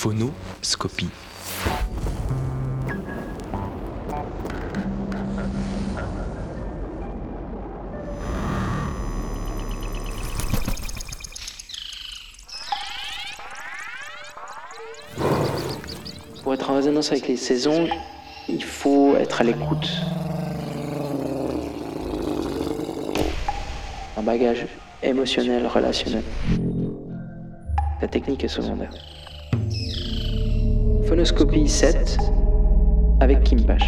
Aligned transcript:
Phonoscopie. 0.00 1.10
Pour 16.42 16.54
être 16.54 16.70
en 16.70 16.76
résonance 16.76 17.12
avec 17.12 17.28
les 17.28 17.36
saisons, 17.36 17.86
il 18.48 18.64
faut 18.64 19.16
être 19.16 19.42
à 19.42 19.44
l'écoute. 19.44 19.86
Un 24.16 24.22
bagage 24.22 24.64
émotionnel, 25.02 25.66
relationnel. 25.66 26.24
La 28.00 28.08
technique 28.08 28.42
est 28.44 28.48
secondaire. 28.48 28.92
Phonoscopie 31.20 31.68
7 31.68 32.18
avec 33.20 33.44
Kim 33.44 33.62
Pache. 33.66 33.82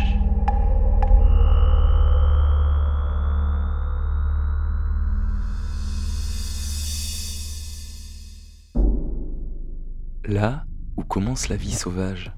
Là 10.27 10.67
où 10.99 11.05
commence 11.05 11.49
la 11.49 11.57
vie 11.57 11.73
sauvage. 11.73 12.33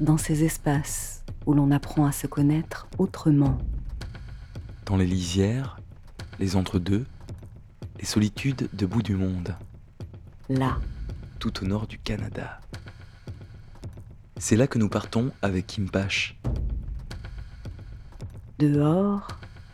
Dans 0.00 0.16
ces 0.16 0.44
espaces 0.44 1.22
où 1.44 1.52
l'on 1.52 1.70
apprend 1.70 2.06
à 2.06 2.12
se 2.12 2.26
connaître 2.26 2.88
autrement. 2.96 3.58
Dans 4.86 4.96
les 4.96 5.04
lisières, 5.04 5.78
les 6.38 6.56
entre-deux, 6.56 7.04
les 7.98 8.06
solitudes 8.06 8.70
de 8.72 8.86
bout 8.86 9.02
du 9.02 9.14
monde. 9.14 9.54
Là. 10.48 10.78
Tout 11.38 11.62
au 11.62 11.66
nord 11.66 11.86
du 11.86 11.98
Canada. 11.98 12.60
C'est 14.38 14.56
là 14.56 14.66
que 14.66 14.78
nous 14.78 14.90
partons 14.90 15.32
avec 15.40 15.66
Kim 15.66 15.88
Pache. 15.88 16.38
Dehors 18.58 19.28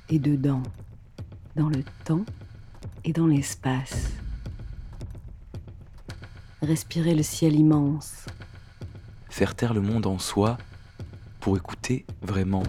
et 0.09 0.21
dedans. 0.21 0.63
Dans 1.57 1.69
le 1.69 1.83
temps 2.05 2.25
et 3.05 3.13
dans 3.13 3.27
l'espace. 3.27 4.09
Respirer 6.63 7.15
le 7.17 7.25
ciel 7.25 7.57
immense. 7.57 8.27
Faire 9.29 9.57
taire 9.57 9.75
le 9.75 9.81
monde 9.81 10.07
en 10.07 10.19
soi 10.19 10.59
pour 11.41 11.57
écouter 11.57 12.07
vraiment. 12.23 12.63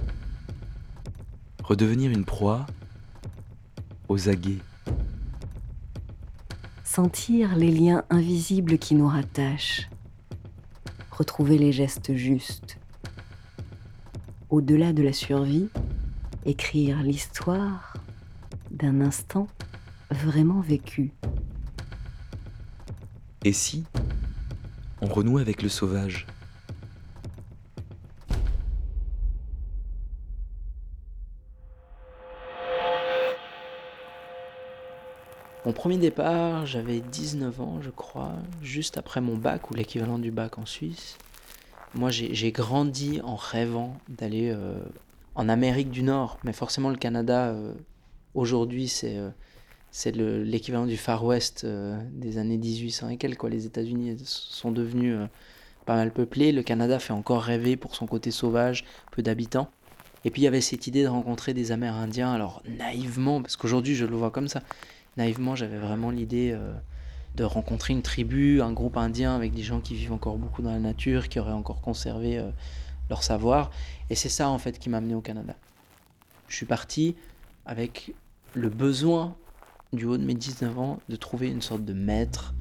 Redevenir 1.64 2.10
une 2.10 2.26
proie 2.26 2.66
aux 4.10 4.30
aguets. 4.30 4.60
Sentir 6.84 7.56
les 7.56 7.72
liens 7.72 8.04
invisibles 8.10 8.80
qui 8.80 8.96
nous 8.96 9.08
rattachent. 9.08 9.90
Retrouver 11.14 11.60
les 11.60 11.72
gestes 11.72 12.16
justes. 12.16 12.80
Au-delà 14.50 14.94
de 14.94 15.04
la 15.04 15.14
survie, 15.14 15.70
écrire 16.44 17.04
l'histoire 17.04 17.94
d'un 18.72 19.00
instant 19.00 19.48
vraiment 20.10 20.62
vécu. 20.62 21.12
Et 23.44 23.54
si 23.54 23.84
on 25.02 25.06
renoue 25.06 25.38
avec 25.38 25.62
le 25.62 25.70
sauvage? 25.70 26.26
Mon 35.66 35.72
premier 35.72 35.98
départ, 35.98 36.66
j'avais 36.66 37.00
19 37.00 37.62
ans, 37.62 37.80
je 37.82 37.90
crois, 37.90 38.34
juste 38.62 38.98
après 38.98 39.22
mon 39.22 39.38
bac 39.38 39.72
ou 39.72 39.74
l'équivalent 39.74 40.20
du 40.20 40.30
bac 40.30 40.58
en 40.58 40.66
Suisse. 40.66 41.18
Moi, 41.96 42.10
j'ai 42.10 42.52
grandi 42.52 43.22
en 43.24 43.38
rêvant 43.38 43.96
d'aller 44.10 44.52
euh, 44.52 44.78
en 45.36 45.48
Amérique 45.48 45.90
du 45.90 46.04
Nord, 46.04 46.38
mais 46.44 46.52
forcément 46.52 46.90
le 46.90 46.98
Canada, 46.98 47.46
euh, 47.46 47.74
aujourd'hui, 48.34 48.90
c'est 48.90 49.16
euh, 49.16 50.44
l'équivalent 50.44 50.86
du 50.86 50.98
Far 50.98 51.24
West 51.24 51.66
des 51.66 52.38
années 52.38 52.58
1800 52.58 53.10
et 53.10 53.18
quelques. 53.18 53.44
Les 53.44 53.66
États-Unis 53.66 54.18
sont 54.26 54.72
devenus 54.72 55.16
pas 55.86 55.96
mal 55.96 56.12
peuplés. 56.12 56.52
Le 56.52 56.64
Canada 56.64 57.00
fait 57.00 57.14
encore 57.14 57.42
rêver 57.42 57.78
pour 57.78 57.96
son 57.96 58.06
côté 58.06 58.32
sauvage, 58.32 58.84
peu 59.12 59.22
d'habitants. 59.22 59.70
Et 60.26 60.30
puis 60.30 60.42
il 60.42 60.46
y 60.46 60.48
avait 60.48 60.62
cette 60.62 60.88
idée 60.88 61.04
de 61.04 61.10
rencontrer 61.10 61.54
des 61.54 61.72
Amérindiens, 61.72 62.34
alors 62.34 62.64
naïvement, 62.66 63.42
parce 63.42 63.56
qu'aujourd'hui 63.56 63.96
je 63.96 64.06
le 64.06 64.16
vois 64.16 64.32
comme 64.32 64.48
ça 64.48 64.62
naïvement, 65.18 65.56
j'avais 65.56 65.78
vraiment 65.78 66.12
l'idée 66.12 66.52
euh, 66.52 66.74
de 67.36 67.44
rencontrer 67.44 67.94
une 67.94 68.02
tribu, 68.02 68.62
un 68.62 68.72
groupe 68.72 68.98
indien 68.98 69.36
avec 69.36 69.54
des 69.54 69.64
gens 69.64 69.80
qui 69.80 69.96
vivent 69.96 70.14
encore 70.14 70.38
beaucoup 70.38 70.62
dans 70.62 70.72
la 70.72 70.80
nature, 70.80 71.30
qui 71.30 71.40
auraient 71.40 71.52
encore 71.52 71.82
conservé 71.82 72.38
euh, 72.38 72.50
leur 73.10 73.24
savoir. 73.24 73.72
Et 74.10 74.16
c'est 74.16 74.30
ça, 74.30 74.50
en 74.50 74.58
fait, 74.58 74.80
qui 74.80 74.90
m'a 74.90 74.98
amené 74.98 75.16
au 75.16 75.22
Canada. 75.22 75.56
Je 76.48 76.56
suis 76.56 76.66
parti 76.66 77.16
avec 77.66 78.14
le 78.54 78.70
besoin, 78.70 79.36
du 79.94 80.06
haut 80.06 80.18
de 80.18 80.26
mes 80.26 80.34
19 80.34 80.80
ans, 80.80 81.00
de 81.08 81.16
trouver 81.16 81.50
une 81.50 81.62
sorte 81.62 81.86
de 81.86 81.94
maître 81.94 82.54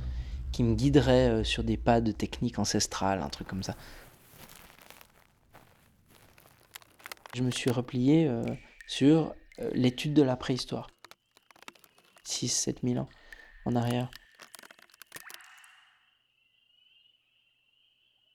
qui 0.53 0.63
me 0.63 0.75
guiderait 0.75 1.31
euh, 1.31 1.45
sur 1.45 1.65
des 1.65 1.79
pas 1.79 2.01
de 2.01 2.13
technique 2.13 2.59
ancestrale, 2.59 3.23
un 3.23 3.29
truc 3.29 3.49
comme 3.49 3.63
ça. 3.63 3.75
Je 7.35 7.43
me 7.43 7.51
suis 7.51 7.71
replié 7.71 8.31
sur 8.87 9.35
l'étude 9.73 10.13
de 10.13 10.21
la 10.21 10.37
préhistoire. 10.37 10.89
6 12.25 12.49
7 12.49 12.81
000 12.83 12.99
ans 12.99 13.09
en 13.65 13.77
arrière. 13.77 14.11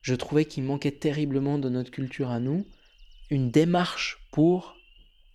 Je 0.02 0.16
trouvais 0.16 0.46
qu'il 0.46 0.64
manquait 0.64 0.92
terriblement 0.92 1.58
de 1.60 1.70
notre 1.70 1.92
culture 1.92 2.32
à 2.32 2.40
nous 2.40 2.66
une 3.30 3.52
démarche 3.52 4.20
pour 4.32 4.76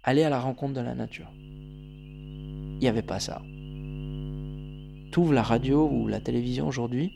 aller 0.02 0.22
à 0.22 0.30
la 0.30 0.40
rencontre 0.40 0.74
de 0.74 0.80
la 0.80 0.94
nature. 0.94 1.30
Il 1.34 2.78
n'y 2.78 2.88
avait 2.88 3.02
pas 3.02 3.20
ça. 3.20 3.42
T'ouvres 5.12 5.34
la 5.34 5.42
radio 5.42 5.88
ou 5.88 6.08
la 6.08 6.20
télévision 6.20 6.66
aujourd'hui, 6.66 7.12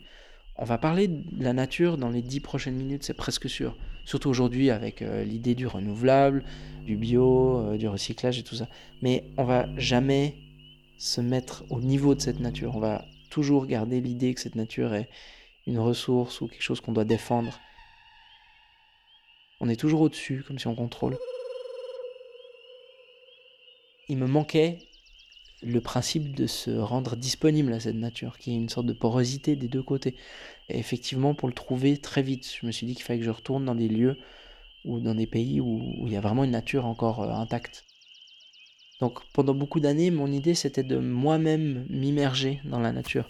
on 0.59 0.65
va 0.65 0.77
parler 0.77 1.07
de 1.07 1.43
la 1.43 1.53
nature 1.53 1.97
dans 1.97 2.09
les 2.09 2.21
dix 2.21 2.39
prochaines 2.39 2.75
minutes, 2.75 3.03
c'est 3.03 3.13
presque 3.13 3.49
sûr. 3.49 3.75
Surtout 4.05 4.29
aujourd'hui 4.29 4.71
avec 4.71 5.01
euh, 5.01 5.23
l'idée 5.23 5.53
du 5.53 5.67
renouvelable, 5.67 6.43
du 6.85 6.95
bio, 6.95 7.57
euh, 7.57 7.77
du 7.77 7.87
recyclage 7.87 8.39
et 8.39 8.43
tout 8.43 8.55
ça. 8.55 8.67
Mais 9.01 9.25
on 9.37 9.43
va 9.43 9.67
jamais 9.77 10.35
se 10.97 11.21
mettre 11.21 11.63
au 11.69 11.79
niveau 11.79 12.15
de 12.15 12.21
cette 12.21 12.39
nature. 12.39 12.75
On 12.75 12.79
va 12.79 13.05
toujours 13.29 13.65
garder 13.65 14.01
l'idée 14.01 14.33
que 14.33 14.41
cette 14.41 14.55
nature 14.55 14.93
est 14.93 15.09
une 15.65 15.79
ressource 15.79 16.41
ou 16.41 16.47
quelque 16.47 16.61
chose 16.61 16.81
qu'on 16.81 16.93
doit 16.93 17.05
défendre. 17.05 17.59
On 19.59 19.69
est 19.69 19.75
toujours 19.75 20.01
au-dessus, 20.01 20.43
comme 20.47 20.59
si 20.59 20.67
on 20.67 20.75
contrôle. 20.75 21.17
Il 24.07 24.17
me 24.17 24.27
manquait 24.27 24.79
le 25.63 25.81
principe 25.81 26.35
de 26.35 26.45
se 26.45 26.69
rendre 26.71 27.15
disponible 27.15 27.73
à 27.73 27.79
cette 27.79 27.95
nature, 27.95 28.37
qui 28.37 28.51
est 28.51 28.55
une 28.55 28.69
sorte 28.69 28.85
de 28.85 28.93
porosité 28.93 29.55
des 29.55 29.67
deux 29.67 29.81
côtés. 29.81 30.15
Et 30.69 30.77
effectivement, 30.77 31.33
pour 31.33 31.47
le 31.47 31.53
trouver 31.53 31.97
très 31.97 32.21
vite, 32.21 32.49
je 32.61 32.65
me 32.65 32.71
suis 32.71 32.85
dit 32.85 32.93
qu'il 32.93 33.03
fallait 33.03 33.19
que 33.19 33.25
je 33.25 33.31
retourne 33.31 33.65
dans 33.65 33.75
des 33.75 33.87
lieux 33.87 34.17
ou 34.85 34.99
dans 34.99 35.15
des 35.15 35.27
pays 35.27 35.59
où, 35.59 36.05
il 36.05 36.13
y 36.13 36.17
a 36.17 36.21
vraiment 36.21 36.43
une 36.43 36.51
nature 36.51 36.85
encore 36.85 37.23
euh, 37.23 37.31
intacte. 37.31 37.85
Donc 38.99 39.19
pendant 39.33 39.53
beaucoup 39.53 39.79
d'années, 39.79 40.11
mon 40.11 40.31
idée 40.31 40.55
c'était 40.55 40.83
de 40.83 40.97
moi-même 40.97 41.85
m'immerger 41.89 42.61
dans 42.65 42.79
la 42.79 42.91
nature. 42.91 43.27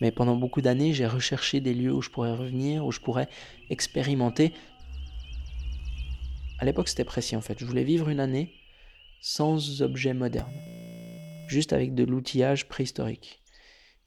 Mais 0.00 0.10
pendant 0.10 0.36
beaucoup 0.36 0.60
d'années, 0.60 0.92
j'ai 0.92 1.06
recherché 1.06 1.60
des 1.60 1.72
lieux 1.72 1.92
où 1.92 2.02
je 2.02 2.10
pourrais 2.10 2.32
revenir, 2.32 2.84
où 2.84 2.92
je 2.92 3.00
pourrais 3.00 3.28
expérimenter. 3.70 4.52
À 6.58 6.64
l'époque, 6.64 6.88
c'était 6.88 7.04
précis 7.04 7.36
en 7.36 7.40
fait. 7.40 7.58
Je 7.58 7.64
voulais 7.64 7.84
vivre 7.84 8.08
une 8.08 8.20
année 8.20 8.52
sans 9.20 9.80
objets 9.80 10.12
modernes, 10.12 10.52
juste 11.46 11.72
avec 11.72 11.94
de 11.94 12.04
l'outillage 12.04 12.68
préhistorique. 12.68 13.40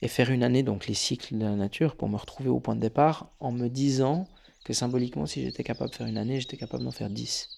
Et 0.03 0.07
faire 0.07 0.29
une 0.29 0.43
année, 0.43 0.61
donc 0.61 0.85
les 0.85 0.93
cycles 0.93 1.35
de 1.35 1.45
la 1.45 1.55
nature, 1.55 1.95
pour 1.95 2.07
me 2.09 2.17
retrouver 2.17 2.49
au 2.49 2.59
point 2.59 2.75
de 2.75 2.81
départ, 2.81 3.31
en 3.39 3.51
me 3.51 3.67
disant 3.67 4.27
que 4.63 4.73
symboliquement, 4.73 5.25
si 5.25 5.41
j'étais 5.41 5.63
capable 5.63 5.89
de 5.89 5.95
faire 5.95 6.05
une 6.05 6.19
année, 6.19 6.39
j'étais 6.39 6.57
capable 6.57 6.83
d'en 6.83 6.91
faire 6.91 7.09
dix. 7.09 7.56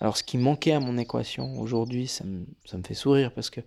Alors 0.00 0.16
ce 0.16 0.22
qui 0.22 0.38
manquait 0.38 0.72
à 0.72 0.80
mon 0.80 0.98
équation 0.98 1.58
aujourd'hui, 1.60 2.06
ça 2.06 2.24
me, 2.24 2.46
fait 2.84 2.94
sourire 2.94 3.32
parce 3.32 3.50
que 3.50 3.60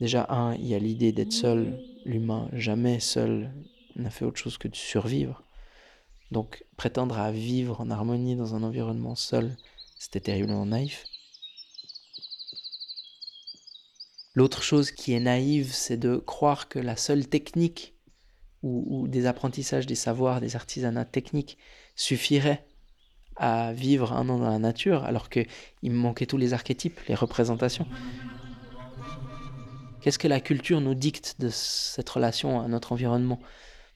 déjà, 0.00 0.26
un, 0.30 0.54
il 0.54 0.66
y 0.66 0.74
a 0.74 0.78
l'idée 0.78 1.12
d'être 1.12 1.32
seul. 1.32 1.78
L'humain, 2.04 2.48
jamais 2.52 3.00
seul, 3.00 3.52
n'a 3.96 4.10
fait 4.10 4.24
autre 4.24 4.38
chose 4.38 4.56
que 4.56 4.68
de 4.68 4.76
survivre. 4.76 5.42
Donc 6.30 6.64
prétendre 6.76 7.18
à 7.18 7.30
vivre 7.32 7.80
en 7.80 7.90
harmonie 7.90 8.36
dans 8.36 8.54
un 8.54 8.62
environnement 8.62 9.14
seul, 9.14 9.56
c'était 9.98 10.20
terriblement 10.20 10.66
naïf. 10.66 11.04
L'autre 14.34 14.62
chose 14.62 14.92
qui 14.92 15.14
est 15.14 15.20
naïve, 15.20 15.72
c'est 15.72 15.96
de 15.96 16.16
croire 16.16 16.68
que 16.68 16.78
la 16.78 16.96
seule 16.96 17.26
technique 17.26 17.94
ou, 18.62 19.08
des 19.08 19.26
apprentissages, 19.26 19.86
des 19.86 19.94
savoirs, 19.94 20.40
des 20.40 20.56
artisanats 20.56 21.04
techniques 21.04 21.58
suffirait 21.96 22.67
à 23.38 23.72
vivre 23.72 24.12
un 24.12 24.28
an 24.28 24.38
dans 24.38 24.50
la 24.50 24.58
nature 24.58 25.04
alors 25.04 25.30
qu'il 25.30 25.46
me 25.84 25.96
manquait 25.96 26.26
tous 26.26 26.36
les 26.36 26.52
archétypes, 26.52 27.00
les 27.08 27.14
représentations. 27.14 27.86
Qu'est-ce 30.00 30.18
que 30.18 30.28
la 30.28 30.40
culture 30.40 30.80
nous 30.80 30.94
dicte 30.94 31.36
de 31.38 31.48
cette 31.50 32.08
relation 32.08 32.60
à 32.60 32.68
notre 32.68 32.92
environnement? 32.92 33.40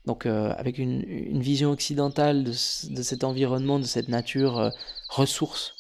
Donc 0.07 0.27
avec 0.27 0.79
une, 0.79 1.41
vision 1.41 1.71
occidentale 1.71 2.45
de, 2.45 2.53
cet 2.53 3.25
environnement, 3.25 3.79
de 3.79 3.85
cette 3.85 4.09
nature 4.09 4.73
ressource, 5.09 5.75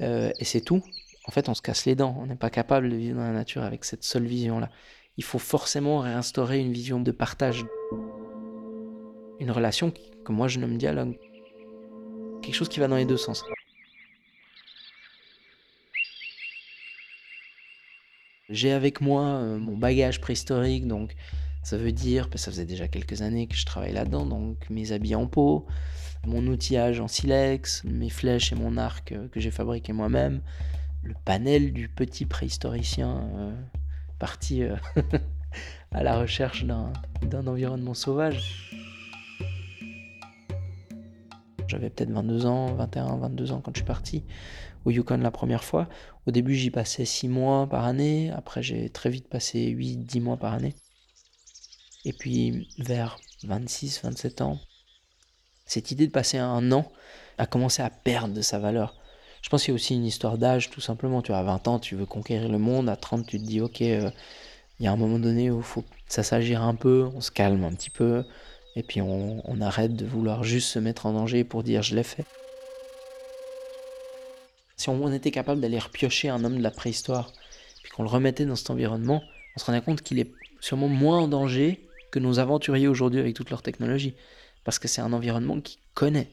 et 0.00 0.44
c'est 0.44 0.60
tout, 0.60 0.82
en 1.26 1.30
fait 1.30 1.48
on 1.48 1.54
se 1.54 1.62
casse 1.62 1.86
les 1.86 1.94
dents, 1.94 2.16
on 2.20 2.26
n'est 2.26 2.34
pas 2.34 2.50
capable 2.50 2.90
de 2.90 2.96
vivre 2.96 3.18
dans 3.18 3.24
la 3.24 3.32
nature 3.32 3.62
avec 3.62 3.84
cette 3.84 4.02
seule 4.02 4.26
vision-là. 4.26 4.68
Il 5.16 5.24
faut 5.24 5.38
forcément 5.38 6.00
réinstaurer 6.00 6.58
une 6.58 6.72
vision 6.72 7.00
de 7.00 7.10
partage, 7.12 7.64
une 9.38 9.50
relation 9.50 9.92
que 10.24 10.32
moi 10.32 10.48
je 10.48 10.58
nomme 10.58 10.76
dialogue, 10.76 11.16
quelque 12.46 12.54
chose 12.54 12.68
qui 12.68 12.80
va 12.80 12.88
dans 12.88 12.96
les 12.96 13.04
deux 13.04 13.16
sens. 13.16 13.44
J'ai 18.48 18.70
avec 18.70 19.00
moi 19.00 19.24
euh, 19.24 19.58
mon 19.58 19.76
bagage 19.76 20.20
préhistorique, 20.20 20.86
donc 20.86 21.16
ça 21.64 21.76
veut 21.76 21.90
dire, 21.90 22.28
ça 22.36 22.52
faisait 22.52 22.64
déjà 22.64 22.86
quelques 22.86 23.22
années 23.22 23.48
que 23.48 23.56
je 23.56 23.66
travaille 23.66 23.92
là-dedans, 23.92 24.24
donc 24.24 24.70
mes 24.70 24.92
habits 24.92 25.16
en 25.16 25.26
peau, 25.26 25.66
mon 26.24 26.46
outillage 26.46 27.00
en 27.00 27.08
silex, 27.08 27.82
mes 27.82 28.08
flèches 28.08 28.52
et 28.52 28.54
mon 28.54 28.76
arc 28.76 29.10
euh, 29.10 29.26
que 29.28 29.40
j'ai 29.40 29.50
fabriqué 29.50 29.92
moi-même, 29.92 30.40
le 31.02 31.14
panel 31.24 31.72
du 31.72 31.88
petit 31.88 32.24
préhistoricien 32.24 33.28
euh, 33.36 33.52
parti 34.20 34.62
à 35.90 36.04
la 36.04 36.20
recherche 36.20 36.64
d'un 36.64 37.46
environnement 37.46 37.94
sauvage. 37.94 38.70
J'avais 41.68 41.90
peut-être 41.90 42.10
22 42.10 42.46
ans, 42.46 42.74
21, 42.74 43.16
22 43.16 43.52
ans 43.52 43.60
quand 43.60 43.72
je 43.74 43.80
suis 43.80 43.86
parti 43.86 44.24
au 44.84 44.90
Yukon 44.90 45.18
la 45.18 45.30
première 45.30 45.64
fois. 45.64 45.88
Au 46.26 46.30
début, 46.30 46.54
j'y 46.54 46.70
passais 46.70 47.04
6 47.04 47.28
mois 47.28 47.66
par 47.66 47.84
année. 47.84 48.30
Après, 48.30 48.62
j'ai 48.62 48.88
très 48.88 49.10
vite 49.10 49.28
passé 49.28 49.66
8, 49.66 49.98
10 49.98 50.20
mois 50.20 50.36
par 50.36 50.54
année. 50.54 50.74
Et 52.04 52.12
puis, 52.12 52.68
vers 52.78 53.18
26, 53.44 54.02
27 54.04 54.40
ans, 54.42 54.60
cette 55.66 55.90
idée 55.90 56.06
de 56.06 56.12
passer 56.12 56.38
un 56.38 56.70
an 56.72 56.90
a 57.38 57.46
commencé 57.46 57.82
à 57.82 57.90
perdre 57.90 58.32
de 58.32 58.42
sa 58.42 58.58
valeur. 58.58 58.94
Je 59.42 59.48
pense 59.48 59.62
qu'il 59.62 59.72
y 59.72 59.74
a 59.74 59.76
aussi 59.76 59.94
une 59.94 60.04
histoire 60.04 60.38
d'âge, 60.38 60.70
tout 60.70 60.80
simplement. 60.80 61.22
Tu 61.22 61.32
as 61.32 61.42
20 61.42 61.68
ans, 61.68 61.78
tu 61.78 61.96
veux 61.96 62.06
conquérir 62.06 62.48
le 62.48 62.58
monde. 62.58 62.88
À 62.88 62.96
30, 62.96 63.26
tu 63.26 63.38
te 63.38 63.44
dis, 63.44 63.60
ok, 63.60 63.82
euh, 63.82 64.10
il 64.78 64.84
y 64.84 64.86
a 64.86 64.92
un 64.92 64.96
moment 64.96 65.18
donné 65.18 65.50
où 65.50 65.62
faut 65.62 65.84
ça 66.08 66.22
s'agir 66.22 66.62
un 66.62 66.74
peu, 66.74 67.08
on 67.14 67.20
se 67.20 67.30
calme 67.30 67.64
un 67.64 67.72
petit 67.72 67.90
peu. 67.90 68.24
Et 68.76 68.82
puis 68.82 69.00
on, 69.00 69.60
arrête 69.62 69.96
de 69.96 70.04
vouloir 70.04 70.44
juste 70.44 70.68
se 70.68 70.78
mettre 70.78 71.06
en 71.06 71.14
danger 71.14 71.44
pour 71.44 71.62
dire 71.62 71.82
je 71.82 71.96
l'ai 71.96 72.02
fait. 72.02 72.26
Si 74.76 74.90
on 74.90 75.12
était 75.12 75.30
capable 75.30 75.62
d'aller 75.62 75.78
repiocher 75.78 76.28
un 76.28 76.44
homme 76.44 76.58
de 76.58 76.62
la 76.62 76.70
préhistoire, 76.70 77.32
puis 77.82 77.90
qu'on 77.90 78.02
le 78.02 78.10
remettait 78.10 78.44
dans 78.44 78.54
cet 78.54 78.68
environnement, 78.68 79.22
on 79.56 79.58
se 79.58 79.64
rendait 79.64 79.80
compte 79.80 80.02
qu'il 80.02 80.18
est 80.18 80.30
sûrement 80.60 80.88
moins 80.88 81.20
en 81.20 81.28
danger 81.28 81.88
que 82.12 82.18
nos 82.18 82.38
aventuriers 82.38 82.86
aujourd'hui 82.86 83.18
avec 83.18 83.34
toute 83.34 83.48
leur 83.48 83.62
technologie. 83.62 84.14
Parce 84.62 84.78
que 84.78 84.88
c'est 84.88 85.00
un 85.00 85.14
environnement 85.14 85.58
qui 85.60 85.78
connaît, 85.94 86.28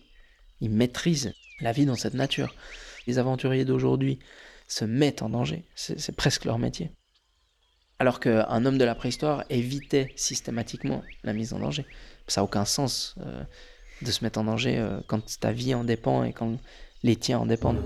il 0.60 0.69
maîtrise 0.69 1.34
la 1.62 1.72
vie 1.72 1.86
dans 1.86 1.96
cette 1.96 2.13
nature. 2.13 2.54
Les 3.07 3.19
aventuriers 3.19 3.63
d'aujourd'hui 3.63 4.19
se 4.68 4.84
mettent 4.84 5.22
en 5.22 5.30
danger, 5.30 5.63
c'est 5.75 6.16
presque 6.16 6.44
leur 6.44 6.60
métier. 6.60 6.92
Alors 8.00 8.19
qu'un 8.19 8.66
homme 8.66 8.78
de 8.78 8.84
la 8.84 8.96
préhistoire 8.96 9.46
évitait 9.50 10.12
systématiquement 10.18 11.04
la 11.24 11.31
mise 11.31 11.54
en 11.54 11.60
danger. 11.60 11.86
Ça 12.28 12.42
n'a 12.42 12.46
aucun 12.46 12.66
sens 12.66 13.16
euh, 13.20 13.44
de 14.02 14.12
se 14.12 14.24
mettre 14.24 14.40
en 14.40 14.46
danger 14.46 14.78
euh, 14.78 15.00
quand 15.08 15.22
ta 15.40 15.52
vie 15.52 15.74
en 15.74 15.84
dépend 15.84 16.24
et 16.24 16.34
quand 16.34 16.58
les 17.04 17.16
tiens 17.16 17.40
en 17.40 17.46
dépendent. 17.46 17.84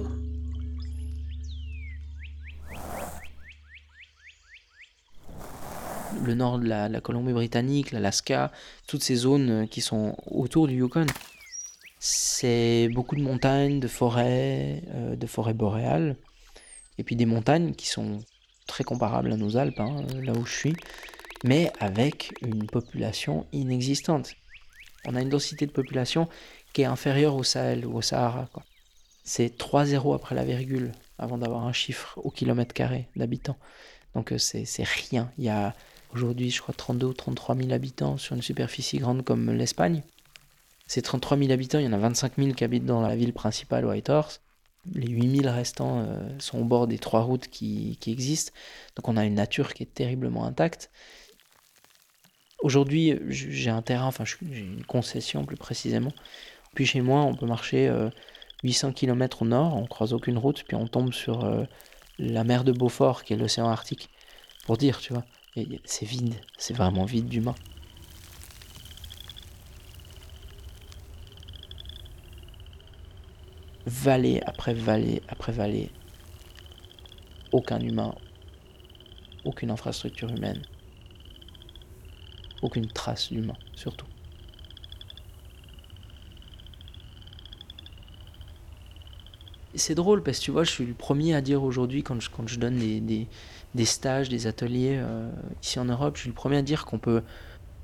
Le 6.24 6.34
nord 6.34 6.60
de 6.60 6.68
la, 6.68 7.02
Colombie-Britannique, 7.02 7.92
l'Alaska, 7.92 8.52
toutes 8.88 9.04
ces 9.04 9.16
zones 9.16 9.50
euh, 9.50 9.66
qui 9.66 9.82
sont 9.82 10.16
autour 10.26 10.68
du 10.68 10.76
Yukon, 10.76 11.06
c'est 12.00 12.90
beaucoup 12.94 13.16
de 13.16 13.22
montagnes, 13.22 13.80
de 13.80 13.88
forêts, 13.88 14.84
de 15.16 15.28
forêts 15.28 15.56
boréales, 15.56 16.16
et 17.00 17.04
puis 17.04 17.16
des 17.16 17.26
montagnes 17.26 17.74
qui 17.74 17.88
sont 17.88 18.20
très 18.68 18.84
comparables 18.84 19.32
à 19.34 19.38
nos 19.38 19.58
Alpes, 19.58 19.80
hein, 19.80 20.06
là 20.22 20.34
où 20.34 20.46
je 20.46 20.54
suis, 20.54 20.76
mais 21.44 21.72
avec 21.80 22.34
une 22.42 22.68
population 22.68 23.46
inexistante. 23.52 24.34
On 25.06 25.16
a 25.16 25.22
une 25.22 25.30
densité 25.30 25.66
de 25.66 25.72
population 25.72 26.28
qui 26.74 26.82
est 26.82 26.86
inférieure 26.86 27.36
au 27.36 27.44
Sahel 27.44 27.86
ou 27.86 27.98
au 27.98 28.02
Sahara. 28.02 28.50
C'est 29.24 29.58
3 29.58 29.86
zéros 29.86 30.14
après 30.14 30.36
la 30.36 30.46
virgule 30.46 30.92
avant 31.18 31.38
d'avoir 31.38 31.66
un 31.66 31.74
chiffre 31.74 32.20
au 32.24 32.32
kilomètre 32.32 32.74
carré 32.74 33.08
d'habitants. 33.16 33.58
Donc 34.16 34.32
euh, 34.32 34.38
c'est 34.38 34.66
rien. 34.84 35.32
Il 35.38 35.44
y 35.44 35.50
a 35.50 35.76
aujourd'hui, 36.14 36.50
je 36.50 36.62
crois, 36.62 36.74
32 36.76 37.08
ou 37.08 37.14
33 37.14 37.56
000 37.56 37.72
habitants 37.72 38.18
sur 38.18 38.36
une 38.36 38.42
superficie 38.42 38.98
grande 38.98 39.24
comme 39.24 39.52
l'Espagne. 39.52 40.04
Ces 40.88 41.02
33 41.02 41.38
000 41.38 41.52
habitants, 41.52 41.80
il 41.80 41.86
y 41.86 41.88
en 41.88 41.94
a 41.94 41.98
25 41.98 42.34
000 42.38 42.54
qui 42.54 42.64
habitent 42.64 42.86
dans 42.86 43.02
la 43.02 43.16
ville 43.16 43.34
principale, 43.34 43.86
Whitehorse. 43.86 44.42
Les 44.94 45.08
8 45.08 45.42
000 45.42 45.54
restants 45.54 46.00
euh, 46.00 46.30
sont 46.40 46.60
au 46.60 46.64
bord 46.64 46.88
des 46.88 46.98
trois 46.98 47.22
routes 47.22 47.48
qui, 47.48 47.98
qui 48.00 48.12
existent. 48.12 48.54
Donc 48.96 49.10
on 49.10 49.18
a 49.18 49.26
une 49.26 49.36
nature 49.36 49.74
qui 49.74 49.84
est 49.84 49.94
terriblement 49.94 50.46
intacte. 50.46 50.90
Aujourd'hui, 52.64 53.20
j'ai 53.30 53.70
un 53.70 53.84
terrain, 53.84 54.08
enfin 54.08 54.24
j'ai 54.26 54.60
une 54.60 54.84
concession 54.84 55.46
plus 55.46 55.58
précisément. 55.58 56.12
Puis 56.74 56.88
chez 56.88 57.02
moi, 57.02 57.22
on 57.22 57.36
peut 57.36 57.46
marcher 57.46 57.92
800 58.64 58.90
euh, 58.90 58.92
km 58.94 59.44
au 59.44 59.46
nord, 59.46 59.76
on 59.76 59.86
croise 59.86 60.14
aucune 60.14 60.40
route, 60.40 60.64
puis 60.68 60.76
on 60.76 60.88
tombe 60.88 61.14
sur 61.14 61.46
euh, 61.46 61.66
la 62.18 62.44
mer 62.44 62.64
de 62.64 62.72
Beaufort, 62.72 63.24
qui 63.24 63.34
est 63.34 63.38
l'océan 63.38 63.70
Arctique. 63.70 64.10
Pour 64.66 64.78
dire, 64.78 65.00
tu 65.00 65.14
vois, 65.14 65.24
c'est 65.86 66.06
vide, 66.06 66.36
c'est 66.58 66.74
vraiment 66.74 67.06
vide 67.06 67.28
d'humains. 67.28 67.56
Vallée 73.86 74.42
après 74.46 74.74
vallée 74.74 75.22
après 75.30 75.52
vallée, 75.52 75.90
aucun 77.52 77.80
humain, 77.80 78.16
aucune 79.46 79.72
infrastructure 79.72 80.30
humaine 80.30 80.62
aucune 82.62 82.88
trace 82.88 83.32
d'humain, 83.32 83.56
surtout. 83.76 84.06
C'est 89.76 89.96
drôle 89.96 90.24
parce 90.24 90.40
que 90.40 90.46
tu 90.46 90.52
vois, 90.52 90.64
je 90.64 90.72
suis 90.72 90.86
le 90.86 90.94
premier 90.94 91.36
à 91.36 91.42
dire 91.42 91.64
aujourd'hui, 91.64 92.02
quand 92.02 92.18
je, 92.20 92.60
donne 92.60 92.78
des, 92.78 93.28
des, 93.76 93.86
stages, 93.86 94.28
des 94.28 94.48
ateliers 94.48 94.98
euh, 95.00 95.30
ici 95.62 95.80
en 95.80 95.86
Europe, 95.86 96.16
je 96.16 96.22
suis 96.22 96.30
le 96.30 96.36
premier 96.36 96.58
à 96.58 96.62
dire 96.64 96.86
qu'on 96.86 96.98
peut 96.98 97.22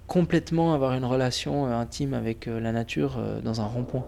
complètement 0.07 0.73
avoir 0.73 0.93
une 0.93 1.05
relation 1.05 1.67
euh, 1.67 1.77
intime 1.77 2.15
avec 2.15 2.47
euh, 2.47 2.59
la 2.59 2.71
nature 2.71 3.21
dans 3.43 3.61
un 3.61 3.65
rond-point. 3.65 4.05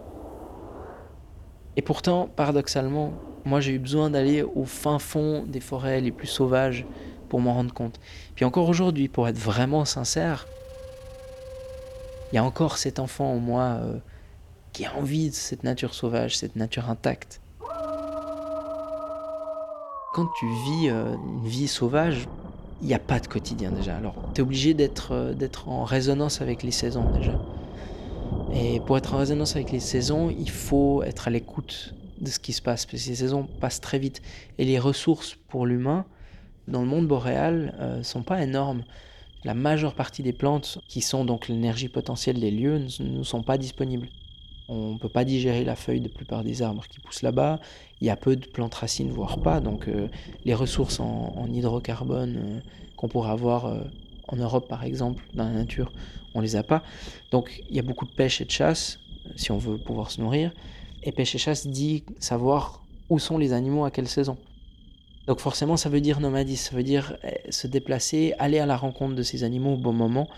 Et 1.77 1.83
pourtant, 1.83 2.27
paradoxalement, 2.35 3.13
moi 3.45 3.59
j'ai 3.59 3.73
eu 3.73 3.79
besoin 3.79 4.09
d'aller 4.09 4.41
au 4.41 4.65
fin 4.65 4.97
fond 4.97 5.43
des 5.45 5.59
forêts 5.59 6.01
les 6.01 6.11
plus 6.11 6.27
sauvages 6.27 6.85
pour 7.25 7.41
m'en 7.41 7.53
rendre 7.53 7.73
compte. 7.73 7.99
Puis 8.35 8.45
encore 8.45 8.69
aujourd'hui, 8.69 9.07
pour 9.07 9.27
être 9.27 9.37
vraiment 9.37 9.85
sincère, 9.85 10.47
il 12.31 12.35
y 12.35 12.37
a 12.37 12.43
encore 12.43 12.77
cet 12.77 12.99
enfant 12.99 13.31
en 13.31 13.39
moi 13.39 13.79
euh, 13.81 13.97
qui 14.73 14.85
a 14.85 14.95
envie 14.95 15.29
de 15.29 15.35
cette 15.35 15.63
nature 15.63 15.93
sauvage, 15.93 16.37
cette 16.37 16.55
nature 16.55 16.89
intacte. 16.89 17.41
Quand 20.13 20.27
tu 20.39 20.47
vis 20.47 20.89
euh, 20.89 21.15
une 21.15 21.47
vie 21.47 21.67
sauvage, 21.67 22.27
il 22.81 22.87
n'y 22.87 22.93
a 22.93 22.99
pas 22.99 23.19
de 23.19 23.27
quotidien 23.27 23.71
déjà. 23.71 23.95
Alors, 23.95 24.15
tu 24.33 24.41
es 24.41 24.43
obligé 24.43 24.73
d'être 24.73 25.13
euh, 25.13 25.33
d'être 25.33 25.69
en 25.69 25.83
résonance 25.83 26.41
avec 26.41 26.63
les 26.63 26.71
saisons 26.71 27.09
déjà. 27.11 27.39
Et 28.53 28.79
pour 28.81 28.97
être 28.97 29.13
en 29.13 29.17
résonance 29.17 29.55
avec 29.55 29.71
les 29.71 29.79
saisons, 29.79 30.29
il 30.29 30.49
faut 30.49 31.03
être 31.03 31.27
à 31.27 31.31
l'écoute 31.31 31.93
de 32.19 32.29
ce 32.29 32.39
qui 32.39 32.53
se 32.53 32.61
passe, 32.61 32.85
parce 32.85 33.03
que 33.03 33.09
les 33.09 33.15
saisons 33.15 33.47
passent 33.59 33.81
très 33.81 33.99
vite. 33.99 34.21
Et 34.57 34.65
les 34.65 34.79
ressources 34.79 35.35
pour 35.47 35.65
l'humain, 35.65 36.05
dans 36.67 36.81
le 36.81 36.87
monde 36.87 37.07
boréal, 37.07 37.73
ne 37.97 38.03
sont 38.03 38.23
pas 38.23 38.41
énormes. 38.43 38.83
La 39.43 39.53
majeure 39.53 39.93
partie 39.93 40.23
des 40.23 40.33
plantes, 40.33 40.79
qui 40.87 41.01
sont 41.01 41.23
donc 41.23 41.47
l'énergie 41.47 41.87
potentielle 41.87 42.39
des 42.39 42.49
lieux, 42.49 42.87
ne 42.99 43.23
sont 43.23 43.43
pas 43.43 43.59
disponibles. 43.59 44.07
On 44.67 44.93
ne 44.93 44.97
peut 44.97 45.09
pas 45.09 45.23
digérer 45.23 45.63
la 45.63 45.75
feuille 45.75 46.01
de 46.01 46.07
plupart 46.07 46.43
des 46.43 46.63
arbres 46.63 46.85
qui 46.87 46.99
poussent 46.99 47.21
là-bas. 47.21 47.59
Il 48.01 48.07
y 48.07 48.09
a 48.09 48.15
peu 48.15 48.35
de 48.35 48.47
plantes 48.47 48.73
racines, 48.73 49.11
voire 49.11 49.39
pas. 49.39 49.59
Donc 49.59 49.87
euh, 49.87 50.07
les 50.43 50.55
ressources 50.55 50.99
en, 50.99 51.47
hydrocarbone 51.47 52.35
euh, 52.37 52.59
qu'on 52.95 53.07
pourrait 53.07 53.29
avoir 53.29 53.65
euh, 53.67 53.81
en 54.27 54.37
Europe, 54.37 54.67
par 54.67 54.83
exemple, 54.83 55.23
dans 55.35 55.43
la 55.43 55.51
nature, 55.51 55.91
on 56.33 56.41
les 56.41 56.55
a 56.55 56.63
pas. 56.63 56.81
Donc 57.29 57.63
il 57.69 57.75
y 57.75 57.79
a 57.79 57.83
beaucoup 57.83 58.05
de 58.05 58.11
pêche 58.11 58.41
et 58.41 58.45
de 58.45 58.51
chasse, 58.51 58.99
si 59.35 59.51
on 59.51 59.59
veut 59.59 59.77
pouvoir 59.77 60.09
se 60.09 60.19
nourrir. 60.19 60.51
Et 61.03 61.11
pêche 61.11 61.35
et 61.35 61.37
chasse 61.37 61.67
dit 61.67 62.03
savoir 62.19 62.81
où 63.09 63.19
sont 63.19 63.37
les 63.37 63.53
animaux 63.53 63.85
à 63.85 63.91
quelle 63.91 64.07
saison. 64.07 64.37
Donc 65.27 65.39
forcément, 65.39 65.77
ça 65.77 65.89
veut 65.89 66.01
dire 66.01 66.19
nomadisme, 66.19 66.69
ça 66.69 66.75
veut 66.75 66.83
dire 66.83 67.17
eh, 67.23 67.51
se 67.51 67.67
déplacer, 67.67 68.33
aller 68.37 68.59
à 68.59 68.65
la 68.65 68.77
rencontre 68.77 69.15
de 69.15 69.23
ces 69.23 69.43
animaux 69.43 69.73
au 69.73 69.77
bon 69.77 69.93
moment. 69.93 70.29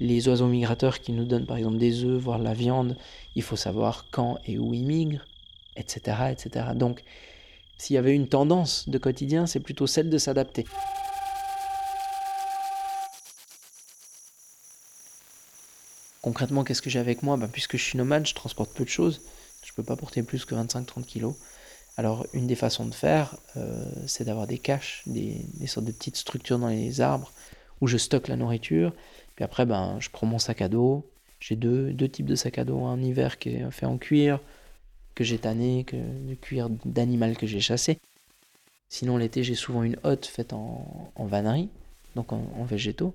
Les 0.00 0.28
oiseaux 0.28 0.46
migrateurs 0.46 1.00
qui 1.00 1.12
nous 1.12 1.24
donnent 1.24 1.46
par 1.46 1.56
exemple 1.56 1.78
des 1.78 2.04
œufs, 2.04 2.20
voire 2.20 2.38
la 2.38 2.54
viande, 2.54 2.96
il 3.34 3.42
faut 3.42 3.56
savoir 3.56 4.06
quand 4.10 4.38
et 4.46 4.58
où 4.58 4.72
ils 4.74 4.84
migrent, 4.84 5.24
etc. 5.76 6.16
etc. 6.30 6.66
Donc 6.74 7.02
s'il 7.78 7.94
y 7.94 7.98
avait 7.98 8.14
une 8.14 8.28
tendance 8.28 8.88
de 8.88 8.98
quotidien, 8.98 9.46
c'est 9.46 9.60
plutôt 9.60 9.86
celle 9.86 10.08
de 10.10 10.18
s'adapter. 10.18 10.66
Concrètement, 16.22 16.62
qu'est-ce 16.62 16.82
que 16.82 16.90
j'ai 16.90 16.98
avec 16.98 17.22
moi? 17.22 17.36
Ben, 17.36 17.48
Puisque 17.48 17.76
je 17.76 17.82
suis 17.82 17.96
nomade, 17.96 18.26
je 18.26 18.34
transporte 18.34 18.72
peu 18.74 18.84
de 18.84 18.88
choses. 18.88 19.22
Je 19.64 19.72
ne 19.72 19.76
peux 19.76 19.82
pas 19.82 19.96
porter 19.96 20.22
plus 20.22 20.44
que 20.44 20.54
25-30 20.54 21.04
kilos. 21.04 21.34
Alors, 21.98 22.26
une 22.32 22.46
des 22.46 22.54
façons 22.54 22.86
de 22.86 22.94
faire, 22.94 23.36
euh, 23.56 23.84
c'est 24.06 24.24
d'avoir 24.24 24.46
des 24.46 24.58
caches, 24.58 25.02
des, 25.06 25.44
sortes 25.66 25.84
de 25.84 25.90
petites 25.90 26.16
structures 26.16 26.58
dans 26.58 26.68
les 26.68 27.00
arbres 27.00 27.32
où 27.80 27.88
je 27.88 27.98
stocke 27.98 28.28
la 28.28 28.36
nourriture. 28.36 28.94
Puis 29.34 29.44
après, 29.44 29.66
ben, 29.66 29.96
je 29.98 30.08
prends 30.08 30.26
mon 30.26 30.38
sac 30.38 30.62
à 30.62 30.68
dos. 30.68 31.04
J'ai 31.40 31.56
deux, 31.56 31.92
deux 31.92 32.08
types 32.08 32.26
de 32.26 32.36
sac 32.36 32.56
à 32.58 32.64
dos. 32.64 32.84
Un 32.84 33.02
hiver 33.02 33.38
qui 33.38 33.50
est 33.50 33.70
fait 33.72 33.84
en 33.84 33.98
cuir, 33.98 34.40
que 35.16 35.24
j'ai 35.24 35.38
tanné, 35.38 35.82
que, 35.82 35.96
cuir 36.40 36.70
d'animal 36.84 37.36
que 37.36 37.48
j'ai 37.48 37.60
chassé. 37.60 37.98
Sinon, 38.88 39.16
l'été, 39.16 39.42
j'ai 39.42 39.56
souvent 39.56 39.82
une 39.82 39.96
hotte 40.04 40.26
faite 40.26 40.52
en, 40.52 41.12
vannerie, 41.18 41.68
donc 42.14 42.32
en 42.32 42.64
végétaux. 42.64 43.12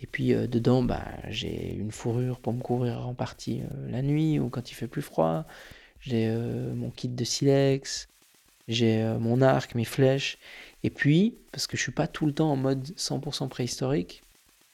Et 0.00 0.06
puis 0.06 0.34
euh, 0.34 0.46
dedans, 0.46 0.82
bah, 0.82 1.04
j'ai 1.30 1.74
une 1.74 1.90
fourrure 1.90 2.38
pour 2.38 2.52
me 2.52 2.60
couvrir 2.60 3.08
en 3.08 3.14
partie 3.14 3.62
euh, 3.62 3.90
la 3.90 4.02
nuit 4.02 4.38
ou 4.38 4.50
quand 4.50 4.70
il 4.70 4.74
fait 4.74 4.86
plus 4.86 5.02
froid. 5.02 5.46
J'ai 6.06 6.28
euh, 6.28 6.74
mon 6.74 6.90
kit 6.90 7.08
de 7.08 7.24
silex, 7.24 8.08
j'ai 8.68 9.02
mon 9.20 9.42
arc, 9.42 9.74
mes 9.74 9.84
flèches. 9.84 10.38
Et 10.82 10.90
puis, 10.90 11.34
parce 11.52 11.66
que 11.66 11.76
je 11.76 11.82
suis 11.82 11.92
pas 11.92 12.06
tout 12.06 12.26
le 12.26 12.32
temps 12.32 12.50
en 12.50 12.56
mode 12.56 12.86
100% 12.96 13.48
préhistorique, 13.48 14.22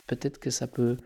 peut-être 0.06 0.38
que 0.38 0.50
ça 0.50 0.66
peut 0.66 0.96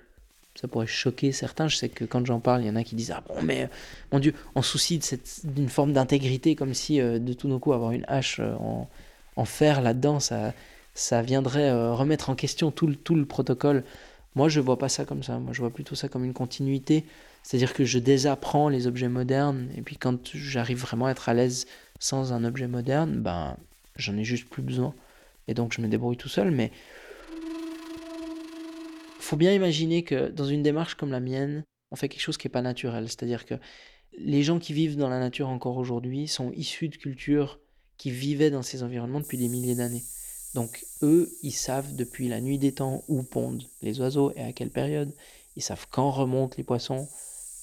ça 0.55 0.69
pourrait 0.69 0.87
choquer 0.87 1.33
certains. 1.33 1.67
Je 1.67 1.77
sais 1.77 1.89
que 1.89 2.05
quand 2.05 2.25
j'en 2.25 2.39
parle, 2.39 2.63
il 2.63 2.69
y 2.69 2.71
en 2.71 2.77
a 2.77 2.85
qui 2.85 2.95
disent 2.95 3.11
Ah 3.11 3.25
bon, 3.27 3.43
mais 3.43 3.69
mon 4.13 4.21
Dieu, 4.21 4.35
en 4.55 4.63
souci 4.63 5.01
d'une 5.45 5.69
forme 5.69 5.93
d'intégrité, 5.93 6.55
comme 6.55 6.75
si 6.75 6.99
de 6.99 7.33
tout 7.33 7.49
nos 7.49 7.59
coups 7.59 7.75
avoir 7.75 7.91
une 7.91 8.05
hache 8.07 8.41
en, 8.41 8.89
en 9.37 9.45
fer 9.45 9.83
là-dedans, 9.83 10.21
ça, 10.21 10.55
ça 10.95 11.23
viendrait 11.23 11.73
remettre 11.91 12.31
en 12.31 12.37
question 12.37 12.71
tout 12.71 12.87
le, 12.87 12.95
tout 12.97 13.17
le 13.17 13.27
protocole. 13.27 13.85
Moi, 14.35 14.49
je 14.49 14.61
vois 14.61 14.79
pas 14.79 14.89
ça 14.89 15.05
comme 15.05 15.23
ça. 15.23 15.39
Moi, 15.39 15.53
je 15.53 15.61
vois 15.61 15.71
plutôt 15.71 15.95
ça 15.95 16.09
comme 16.09 16.25
une 16.25 16.33
continuité. 16.33 17.05
C'est-à-dire 17.45 17.75
que 17.75 17.85
je 17.85 17.99
désapprends 17.99 18.71
les 18.71 18.87
objets 18.87 19.09
modernes, 19.09 19.69
et 19.77 19.83
puis 19.83 19.97
quand 19.97 20.31
j'arrive 20.35 20.79
vraiment 20.79 21.07
à 21.07 21.11
être 21.11 21.29
à 21.29 21.35
l'aise 21.35 21.67
sans 22.01 22.33
un 22.33 22.43
objet 22.43 22.67
moderne, 22.67 23.21
ben, 23.21 23.57
j'en 23.97 24.17
ai 24.17 24.25
juste 24.25 24.49
plus 24.49 24.63
besoin. 24.63 24.95
Et 25.47 25.55
donc, 25.55 25.75
je 25.75 25.83
me 25.83 25.89
débrouille 25.89 26.17
tout 26.17 26.31
seul. 26.31 26.51
Mais 26.51 26.73
faut 29.21 29.37
bien 29.37 29.53
imaginer 29.53 30.03
que 30.03 30.29
dans 30.29 30.47
une 30.47 30.63
démarche 30.63 30.95
comme 30.95 31.13
la 31.13 31.21
mienne, 31.21 31.65
on 31.91 31.97
fait 31.97 32.09
quelque 32.09 32.23
chose 32.23 32.39
qui 32.39 32.47
n'est 32.47 32.53
pas 32.53 32.63
naturel. 32.63 33.09
C'est-à-dire 33.09 33.45
que 33.45 33.55
les 34.19 34.43
gens 34.43 34.59
qui 34.59 34.73
vivent 34.73 34.97
dans 34.97 35.11
la 35.11 35.21
nature 35.21 35.49
encore 35.49 35.77
aujourd'hui 35.77 36.29
sont 36.29 36.51
issus 36.53 36.89
de 36.89 36.97
cultures 36.97 37.61
qui 37.99 38.11
vivaient 38.11 38.51
dans 38.51 38.63
ces 38.63 38.83
environnements 38.83 39.21
depuis 39.21 39.39
des 39.39 39.49
milliers 39.49 39.75
d'années. 39.75 40.05
Donc 40.55 40.85
eux, 41.03 41.31
ils 41.43 41.53
savent 41.53 41.95
depuis 41.95 42.29
la 42.29 42.41
nuit 42.41 42.59
des 42.59 42.73
temps 42.73 43.05
où 43.09 43.23
pondent 43.23 43.65
les 43.83 44.01
oiseaux 44.01 44.33
et 44.37 44.43
à 44.43 44.53
quelle 44.53 44.71
période. 44.71 45.13
Ils 45.57 45.63
savent 45.63 45.87
quand 45.91 46.11
remontent 46.11 46.55
les 46.57 46.65
poissons. 46.65 47.09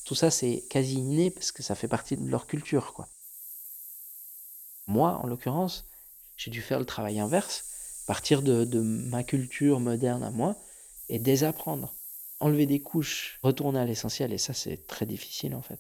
Tout 0.06 0.16
ça, 0.16 0.32
c'est 0.32 0.64
quasi 0.70 0.96
inné 0.96 1.32
parce 1.32 1.52
que 1.52 1.64
ça 1.64 1.76
fait 1.76 1.88
partie 1.88 2.18
de 2.18 2.28
leur 2.28 2.48
culture, 2.48 2.94
quoi. 2.94 3.08
Moi, 4.88 5.12
en 5.24 5.28
l'occurrence, 5.28 5.86
j'ai 6.38 6.52
dû 6.52 6.62
faire 6.62 6.80
le 6.80 6.86
travail 6.86 7.20
inverse, 7.20 7.66
partir 8.08 8.42
de, 8.42 8.80
ma 8.80 9.24
culture 9.24 9.80
moderne 9.80 10.24
à 10.24 10.32
moi 10.32 10.56
et 11.08 11.20
désapprendre. 11.20 11.94
Enlever 12.40 12.66
des 12.66 12.82
couches, 12.82 13.40
retourner 13.44 13.80
à 13.80 13.86
l'essentiel, 13.86 14.34
et 14.34 14.38
ça, 14.38 14.54
c'est 14.54 14.88
très 14.88 15.06
difficile 15.06 15.54
en 15.54 15.62
fait. 15.62 15.80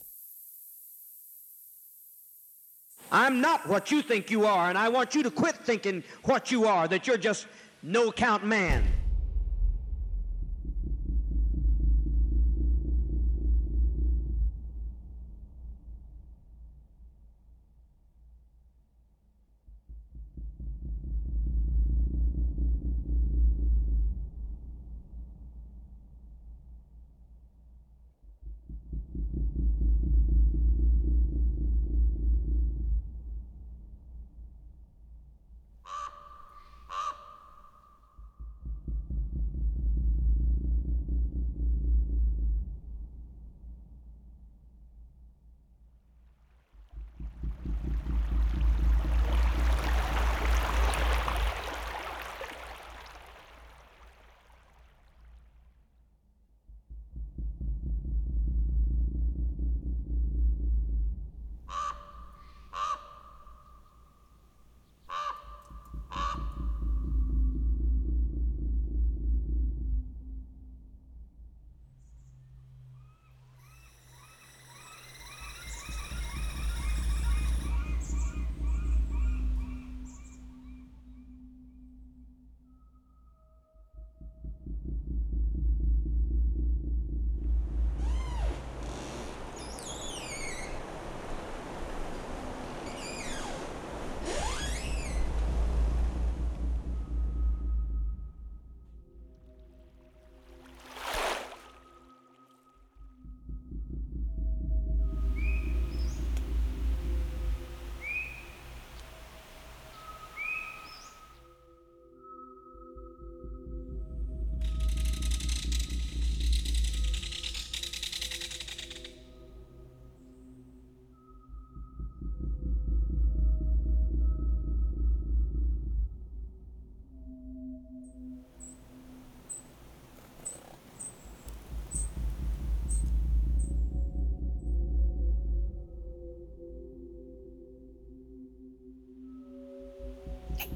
Thank 140.61 140.73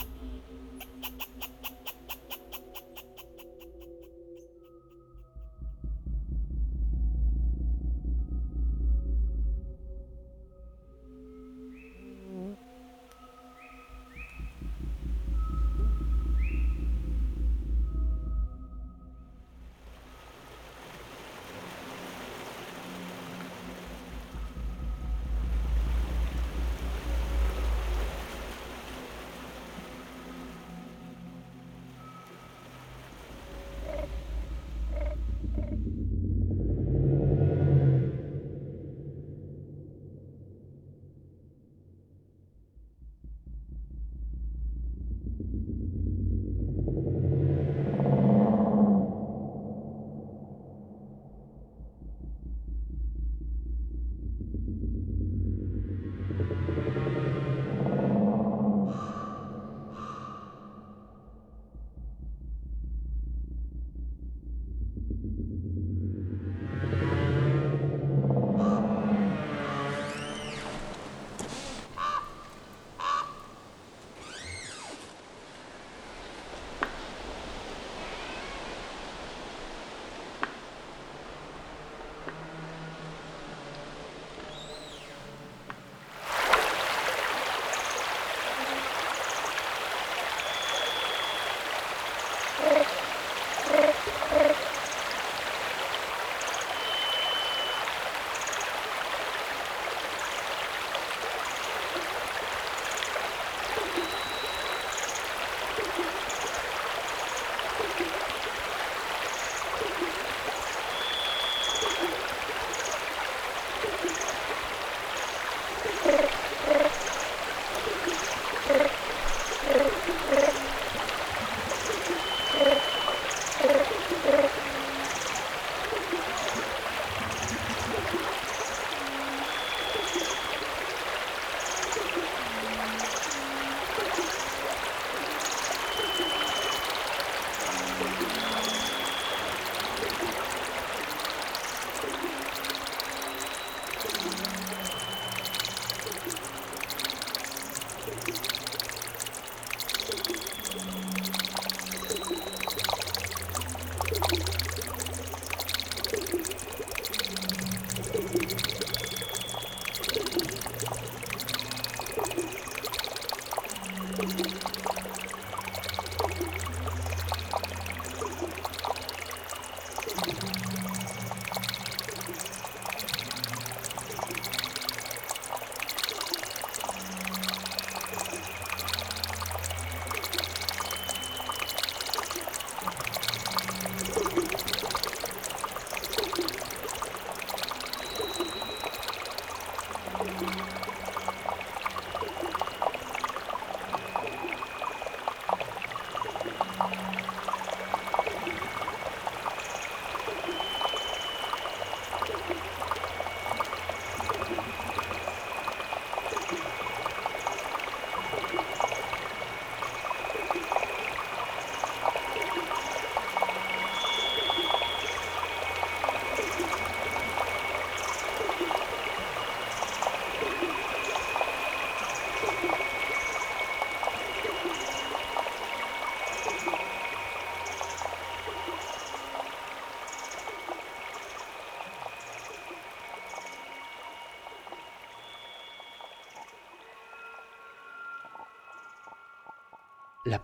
you. 0.00 0.09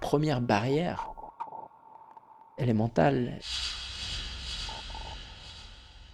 Première 0.07 0.41
barrière, 0.41 1.11
elle 2.59 2.69
est 2.69 2.75
mentale. 2.75 3.41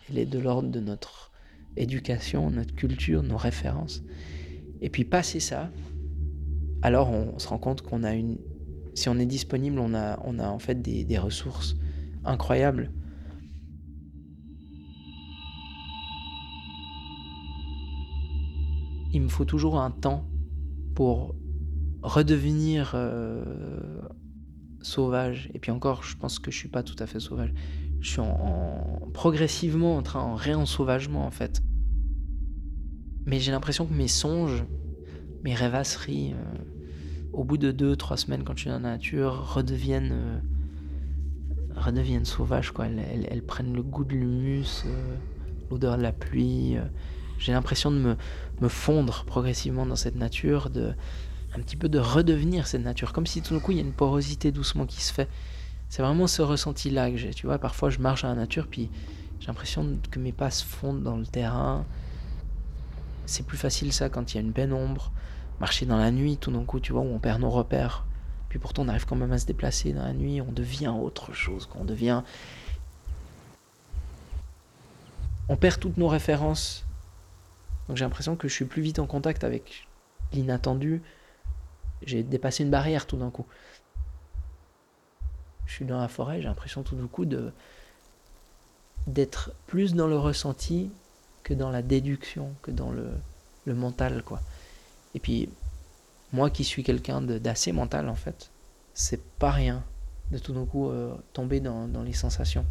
Elle 0.09 0.17
est 0.17 0.25
de 0.25 0.39
l'ordre 0.39 0.71
de 0.71 0.81
notre 0.81 1.31
éducation, 1.77 2.51
notre 2.51 2.75
culture, 2.75 3.23
nos 3.23 3.37
références. 3.37 4.03
Et 4.81 4.89
puis 4.89 5.05
passer 5.05 5.41
ça, 5.41 5.71
alors 6.81 7.11
on 7.11 7.39
se 7.39 7.47
rend 7.47 7.59
compte 7.59 7.83
qu'on 7.83 8.03
a 8.03 8.15
une... 8.15 8.39
Si 8.95 9.11
on 9.11 9.19
est 9.19 9.27
disponible, 9.27 9.79
on 9.79 9.93
a, 9.93 10.19
on 10.25 10.39
a 10.39 10.49
en 10.49 10.59
fait 10.59 10.81
des, 10.81 11.05
des 11.05 11.19
ressources 11.19 11.77
incroyables. 12.25 12.91
Il 19.13 19.21
me 19.21 19.29
faut 19.29 19.45
toujours 19.45 19.79
un 19.79 19.91
temps 19.91 20.25
pour 20.95 21.35
redevenir 22.03 22.93
euh, 22.95 23.43
sauvage. 24.81 25.51
Et 25.55 25.59
puis 25.59 25.71
encore, 25.71 26.03
je 26.03 26.17
pense 26.17 26.39
que 26.39 26.51
je 26.51 26.57
suis 26.57 26.69
pas 26.69 26.83
tout 26.83 26.97
à 26.99 27.07
fait 27.07 27.21
sauvage. 27.21 27.53
Je 28.01 28.11
suis 28.11 28.21
en, 28.21 29.09
progressivement 29.15 29.97
en 29.97 30.03
train 30.03 30.21
en 30.21 30.35
réensauvagement 30.35 31.25
en 31.25 31.31
fait. 31.31 31.63
Mais 33.25 33.39
j'ai 33.39 33.53
l'impression 33.53 33.87
que 33.87 33.95
mes 33.95 34.09
songes, 34.09 34.65
mes 35.45 35.55
rêvasseries, 35.55 36.33
euh, 36.33 36.59
au 37.33 37.45
bout 37.45 37.57
de 37.57 37.71
deux, 37.71 37.95
trois 37.95 38.17
semaines 38.17 38.43
quand 38.43 38.55
je 38.57 38.63
suis 38.63 38.71
dans 38.71 38.81
la 38.81 38.91
nature, 38.91 39.55
redeviennent, 39.55 40.13
euh, 40.13 40.39
redeviennent 41.77 42.25
sauvages. 42.25 42.73
Quoi. 42.73 42.87
Elles, 42.87 43.27
elles, 43.31 43.43
prennent 43.45 43.75
le 43.75 43.83
goût 43.85 44.05
de 44.05 44.15
l'humus, 44.15 44.85
l'odeur 45.71 45.97
de 45.97 46.03
la 46.03 46.13
pluie. 46.13 46.77
j'ai 47.39 47.53
l'impression 47.53 47.93
de 47.93 47.97
me, 47.97 48.17
me, 48.61 48.69
fondre 48.69 49.25
progressivement 49.25 49.87
dans 49.87 49.97
cette 49.97 50.17
nature, 50.17 50.69
de, 50.69 50.95
un 51.55 51.61
petit 51.61 51.77
peu 51.77 51.89
de 51.89 51.99
redevenir 51.99 52.67
cette 52.67 52.83
nature, 52.83 53.13
comme 53.13 53.27
si 53.27 53.43
tout 53.43 53.55
d'un 53.55 53.61
coup 53.61 53.73
il 53.73 53.79
y 53.79 53.81
a 53.81 53.85
une 53.85 53.93
porosité 53.93 54.53
doucement 54.53 54.87
qui 54.87 55.03
se 55.03 55.13
fait. 55.13 55.29
C'est 55.89 56.03
vraiment 56.03 56.27
ce 56.27 56.41
ressenti-là 56.43 57.11
que 57.11 57.17
j'ai. 57.17 57.35
Tu 57.35 57.47
vois, 57.47 57.59
parfois 57.59 57.91
je 57.91 57.99
marche 57.99 58.23
dans 58.23 58.29
la 58.29 58.35
nature, 58.35 58.67
puis 58.67 58.91
j'ai 59.41 59.47
l'impression 59.49 59.99
que 60.11 60.19
mes 60.19 60.33
pas 60.33 60.51
se 60.51 60.65
fondent 60.65 61.03
dans 61.03 61.17
le 61.17 61.27
terrain. 61.27 61.85
C'est 63.27 63.45
plus 63.45 63.59
facile 63.59 63.93
ça 63.93 64.09
quand 64.09 64.33
il 64.33 64.37
y 64.37 64.39
a 64.39 64.43
une 64.43 64.53
pénombre. 64.53 65.13
Marcher 65.61 65.87
dans 65.87 65.99
la 65.99 66.11
nuit, 66.11 66.39
tout 66.39 66.51
d'un 66.51 66.65
coup, 66.65 66.81
tu 66.81 66.93
vois, 66.93 67.03
où 67.03 67.15
on 67.15 67.19
perd 67.19 67.41
nos 67.41 67.51
repères. 67.51 68.05
Puis 68.49 68.59
pourtant 68.59 68.83
on 68.83 68.89
arrive 68.89 69.07
quand 69.07 69.17
même 69.17 69.33
à 69.33 69.39
se 69.39 69.47
déplacer 69.47 69.93
dans 69.93 70.03
la 70.03 70.13
nuit, 70.13 70.41
on 70.41 70.53
devient 70.53 70.89
autre 70.89 71.33
chose, 71.33 71.67
qu'on 71.67 71.85
devient... 71.85 72.23
On 75.49 75.57
perd 75.57 75.81
toutes 75.81 75.97
nos 75.97 76.09
références. 76.09 76.85
Donc 77.89 77.97
j'ai 77.97 78.05
l'impression 78.05 78.37
que 78.37 78.49
je 78.49 78.55
suis 78.55 78.65
plus 78.65 78.83
vite 78.83 78.99
en 78.99 79.07
contact 79.07 79.45
avec 79.45 79.89
l'inattendu, 80.33 81.03
j'ai 82.07 82.23
dépassé 82.23 82.65
une 82.65 82.71
barrière 82.71 83.07
tout 83.07 83.17
d'un 83.17 83.31
coup. 83.31 83.47
Je 85.67 85.73
suis 85.73 85.85
dans 85.85 86.01
la 86.01 86.09
forêt, 86.09 86.41
j'ai 86.41 86.49
l'impression 86.49 86.83
tout 86.83 86.97
d'un 86.97 87.07
coup 87.07 87.25
de 87.25 87.53
d'être 89.07 89.53
plus 89.67 89.95
dans 89.95 90.07
le 90.07 90.17
ressenti 90.17 90.91
que 91.43 91.55
dans 91.55 91.71
la 91.71 91.83
déduction, 91.83 92.55
que 92.63 92.71
dans 92.71 92.93
le, 92.93 93.11
le 93.65 93.75
mental, 93.75 94.23
quoi. 94.23 94.41
Et 95.15 95.21
puis, 95.21 95.49
moi 96.33 96.51
qui 96.51 96.65
suis 96.65 96.85
quelqu'un 96.85 97.21
d'assez 97.21 97.73
mental, 97.73 98.09
en 98.09 98.15
fait, 98.15 98.51
c'est 98.95 99.23
pas 99.39 99.51
rien 99.51 99.83
de 100.31 100.39
tout 100.39 100.53
d'un 100.53 100.65
coup 100.65 100.89
euh, 100.89 101.15
tomber 101.33 101.61
dans, 101.61 101.89
dans 101.89 102.03
les 102.03 102.13
sensations. 102.13 102.65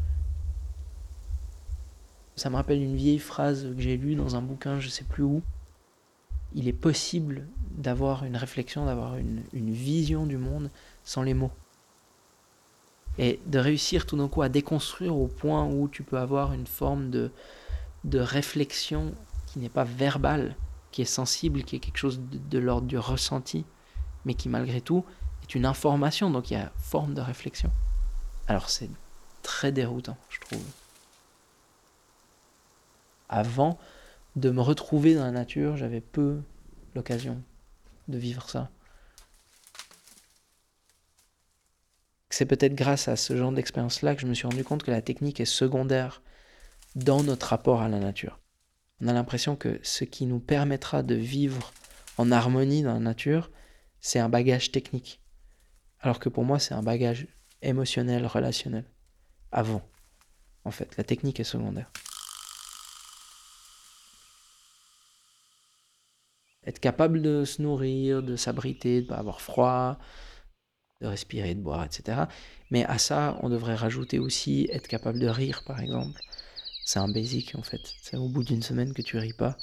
Ça 2.36 2.50
me 2.50 2.56
rappelle 2.56 2.82
une 2.82 2.96
vieille 2.96 3.20
phrase 3.20 3.64
que 3.76 3.82
j'ai 3.82 3.98
lue 3.98 4.16
dans 4.16 4.36
un 4.36 4.42
bouquin, 4.42 4.80
je 4.80 4.90
sais 4.90 5.04
plus 5.04 5.24
où, 5.24 5.42
il 6.54 6.68
est 6.68 6.74
possible 6.74 7.48
d'avoir 7.72 8.26
une 8.26 8.38
réflexion, 8.38 8.86
d'avoir 8.86 9.18
une, 9.18 9.44
vision 9.54 10.26
du 10.26 10.38
monde 10.38 10.70
sans 11.04 11.24
les 11.24 11.34
mots. 11.34 11.52
Et 13.18 13.40
de 13.46 13.60
réussir 13.60 14.06
tout 14.06 14.18
d'un 14.18 14.28
coup 14.28 14.42
à 14.42 14.50
déconstruire 14.50 15.16
au 15.16 15.28
point 15.28 15.66
où 15.66 15.88
tu 15.88 16.04
peux 16.04 16.18
avoir 16.18 16.54
une 16.54 16.68
forme 16.68 17.10
de, 17.10 17.32
de 18.04 18.20
réflexion 18.20 19.14
qui 19.48 19.60
n'est 19.60 19.70
pas 19.70 19.84
verbale, 19.84 20.56
qui 20.92 21.02
est 21.02 21.06
sensible, 21.06 21.64
qui 21.64 21.76
est 21.76 21.80
quelque 21.80 21.98
chose 21.98 22.20
de, 22.20 22.38
de 22.38 22.60
l'ordre 22.60 22.88
du 22.88 22.98
ressenti, 22.98 23.66
mais 24.26 24.34
qui 24.34 24.50
malgré 24.50 24.82
tout 24.82 25.06
est 25.44 25.56
une 25.56 25.66
information, 25.66 26.30
donc 26.30 26.52
il 26.52 26.54
y 26.56 26.58
a 26.58 26.72
forme 26.78 27.14
de 27.14 27.22
réflexion. 27.22 27.72
Alors 28.48 28.70
c'est 28.70 28.90
très 29.44 29.72
déroutant, 29.72 30.18
je 30.30 30.40
trouve. 30.40 30.64
Avant, 33.30 33.78
de 34.36 34.50
me 34.50 34.62
retrouver 34.62 35.16
dans 35.16 35.24
la 35.24 35.32
nature, 35.32 35.78
j'avais 35.78 36.02
peu 36.02 36.42
l'occasion 36.96 37.42
de 38.08 38.18
vivre 38.18 38.50
ça. 38.50 38.70
C'est 42.30 42.46
peut-être 42.46 42.76
grâce 42.76 43.08
à 43.08 43.18
ce 43.18 43.36
genre 43.36 43.52
d'expérience-là 43.52 44.16
que 44.16 44.22
je 44.22 44.28
me 44.28 44.34
suis 44.34 44.48
rendu 44.48 44.64
compte 44.64 44.84
que 44.84 44.92
la 44.92 45.02
technique 45.02 45.40
est 45.40 45.46
secondaire 45.46 46.22
dans 46.96 47.24
notre 47.24 47.48
rapport 47.48 47.82
à 47.82 47.90
la 47.90 48.00
nature. 48.00 48.40
On 49.02 49.08
a 49.08 49.14
l'impression 49.14 49.56
que 49.56 49.80
ce 49.84 50.06
qui 50.06 50.26
nous 50.26 50.40
permettra 50.40 51.04
de 51.04 51.16
vivre 51.16 51.74
en 52.18 52.32
harmonie 52.32 52.84
dans 52.84 52.94
la 52.94 53.00
nature, 53.00 53.52
c'est 54.00 54.20
un 54.20 54.30
bagage 54.30 54.72
technique. 54.72 55.22
Alors 56.00 56.20
que 56.20 56.30
pour 56.30 56.44
moi, 56.44 56.60
c'est 56.60 56.74
un 56.74 56.84
bagage 56.84 57.28
émotionnel, 57.62 58.26
relationnel. 58.26 58.86
Avant. 59.52 59.82
En 60.64 60.72
fait, 60.72 60.96
la 60.98 61.04
technique 61.04 61.40
est 61.40 61.46
secondaire. 61.46 61.92
Être 66.66 66.80
capable 66.80 67.22
de 67.22 67.46
se 67.46 67.62
nourrir, 67.62 68.24
de 68.24 68.36
s'abriter, 68.36 69.02
de 69.02 69.08
pas 69.08 69.18
avoir 69.18 69.42
froid, 69.42 69.98
de 71.02 71.08
respirer, 71.08 71.56
de 71.56 71.62
boire, 71.62 71.84
etc. 71.84 72.24
Mais 72.70 72.86
à 72.86 72.98
ça, 72.98 73.38
on 73.42 73.50
devrait 73.50 73.76
rajouter 73.76 74.20
aussi 74.20 74.68
être 74.72 74.88
capable 74.88 75.20
de 75.20 75.28
rire, 75.28 75.64
par 75.66 75.80
exemple. 75.80 76.22
C'est 76.86 77.00
un 77.00 77.08
basic 77.08 77.56
en 77.56 77.64
fait. 77.64 77.82
C'est 78.02 78.18
au 78.18 78.28
bout 78.28 78.44
d'une 78.44 78.64
semaine 78.64 78.94
que 78.94 79.02
tu 79.02 79.18
ris 79.18 79.34
pas. 79.34 79.58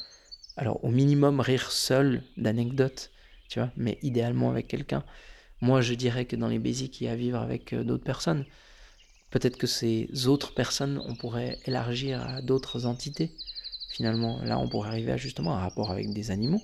Alors 0.57 0.85
au 0.85 0.89
minimum 0.89 1.41
rire 1.41 1.71
seul 1.71 2.23
d'anecdotes, 2.37 3.11
tu 3.49 3.61
vois, 3.61 3.71
mais 3.77 3.99
idéalement 4.03 4.51
avec 4.51 4.67
quelqu'un. 4.69 5.05
Moi, 5.61 5.81
je 5.81 5.95
dirais 5.95 6.25
que 6.25 6.37
dans 6.37 6.49
les 6.49 6.59
basics, 6.59 7.01
il 7.01 7.05
y 7.05 7.09
a 7.09 7.13
à 7.13 7.17
vivre 7.17 7.39
avec 7.39 7.73
euh, 7.73 7.83
d'autres 7.83 8.05
personnes. 8.05 8.45
Peut-être 9.31 9.57
que 9.57 9.67
ces 9.67 10.09
autres 10.27 10.55
personnes, 10.55 11.03
on 11.07 11.17
pourrait 11.17 11.59
élargir 11.67 12.23
à 12.23 12.43
d'autres 12.43 12.87
entités. 12.87 13.33
Finalement, 13.91 14.41
là, 14.45 14.59
on 14.59 14.69
pourrait 14.69 14.89
arriver 14.89 15.13
à 15.13 15.17
justement 15.17 15.57
un 15.57 15.61
rapport 15.61 15.91
avec 15.91 16.13
des 16.13 16.31
animaux 16.31 16.63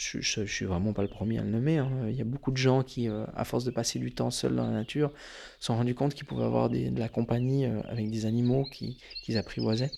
je, 0.00 0.40
ne 0.40 0.46
suis 0.46 0.64
vraiment 0.64 0.94
pas 0.94 1.02
le 1.02 1.08
premier 1.08 1.38
à 1.38 1.42
le 1.42 1.50
nommer. 1.50 1.76
Hein. 1.76 1.90
Il 2.08 2.14
y 2.14 2.22
a 2.22 2.24
beaucoup 2.24 2.50
de 2.50 2.56
gens 2.56 2.82
qui, 2.82 3.08
euh, 3.08 3.26
à 3.36 3.44
force 3.44 3.64
de 3.64 3.70
passer 3.70 3.98
du 3.98 4.12
temps 4.12 4.30
seuls 4.30 4.56
dans 4.56 4.64
la 4.64 4.72
nature, 4.72 5.12
se 5.58 5.66
sont 5.66 5.76
rendus 5.76 5.94
compte 5.94 6.14
qu'ils 6.14 6.24
pouvaient 6.24 6.44
avoir 6.44 6.70
de 6.70 6.98
la 6.98 7.08
compagnie 7.10 7.66
euh, 7.66 7.82
avec 7.86 8.10
des 8.10 8.24
animaux 8.24 8.64
qu'ils 8.72 9.36
apprivoisaient 9.36 9.90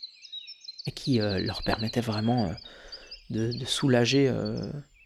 et 0.87 0.91
qui 0.91 1.21
euh, 1.21 1.39
leur 1.41 1.63
permettaient 1.63 2.01
vraiment 2.01 2.53
de, 3.31 3.53
soulager 3.65 4.31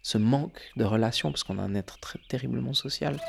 ce 0.02 0.18
manque 0.18 0.58
de 0.76 0.84
relation 0.84 1.30
parce 1.30 1.44
qu'on 1.44 1.58
a 1.58 1.62
un 1.62 1.74
être 1.74 2.00
très 2.00 2.18
terriblement 2.28 2.72
social. 2.72 3.20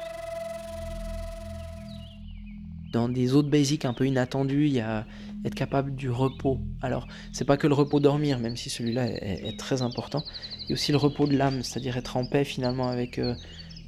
Dans 2.94 3.10
des 3.10 3.34
autres 3.34 3.50
basics 3.50 3.84
un 3.84 3.94
peu 3.94 4.08
inattendus, 4.08 4.68
il 4.68 4.74
y 4.74 4.80
a 4.80 5.06
être 5.46 5.56
capable 5.56 5.96
du 5.96 6.10
repos. 6.10 6.60
Alors, 6.82 7.08
c'est 7.32 7.46
pas 7.46 7.58
que 7.58 7.68
le 7.68 7.74
repos 7.74 8.00
dormir, 8.00 8.40
même 8.40 8.58
si 8.58 8.70
celui-là 8.70 9.08
est, 9.08 9.58
très 9.58 9.82
important. 9.82 10.24
A 10.70 10.74
aussi 10.74 10.92
le 10.92 10.98
repos 10.98 11.28
de 11.28 11.38
l'âme, 11.38 11.64
c'est-à-dire 11.64 11.98
être 11.98 12.18
en 12.18 12.26
paix 12.26 12.44
finalement 12.44 12.88
avec, 12.90 13.20
euh, 13.20 13.36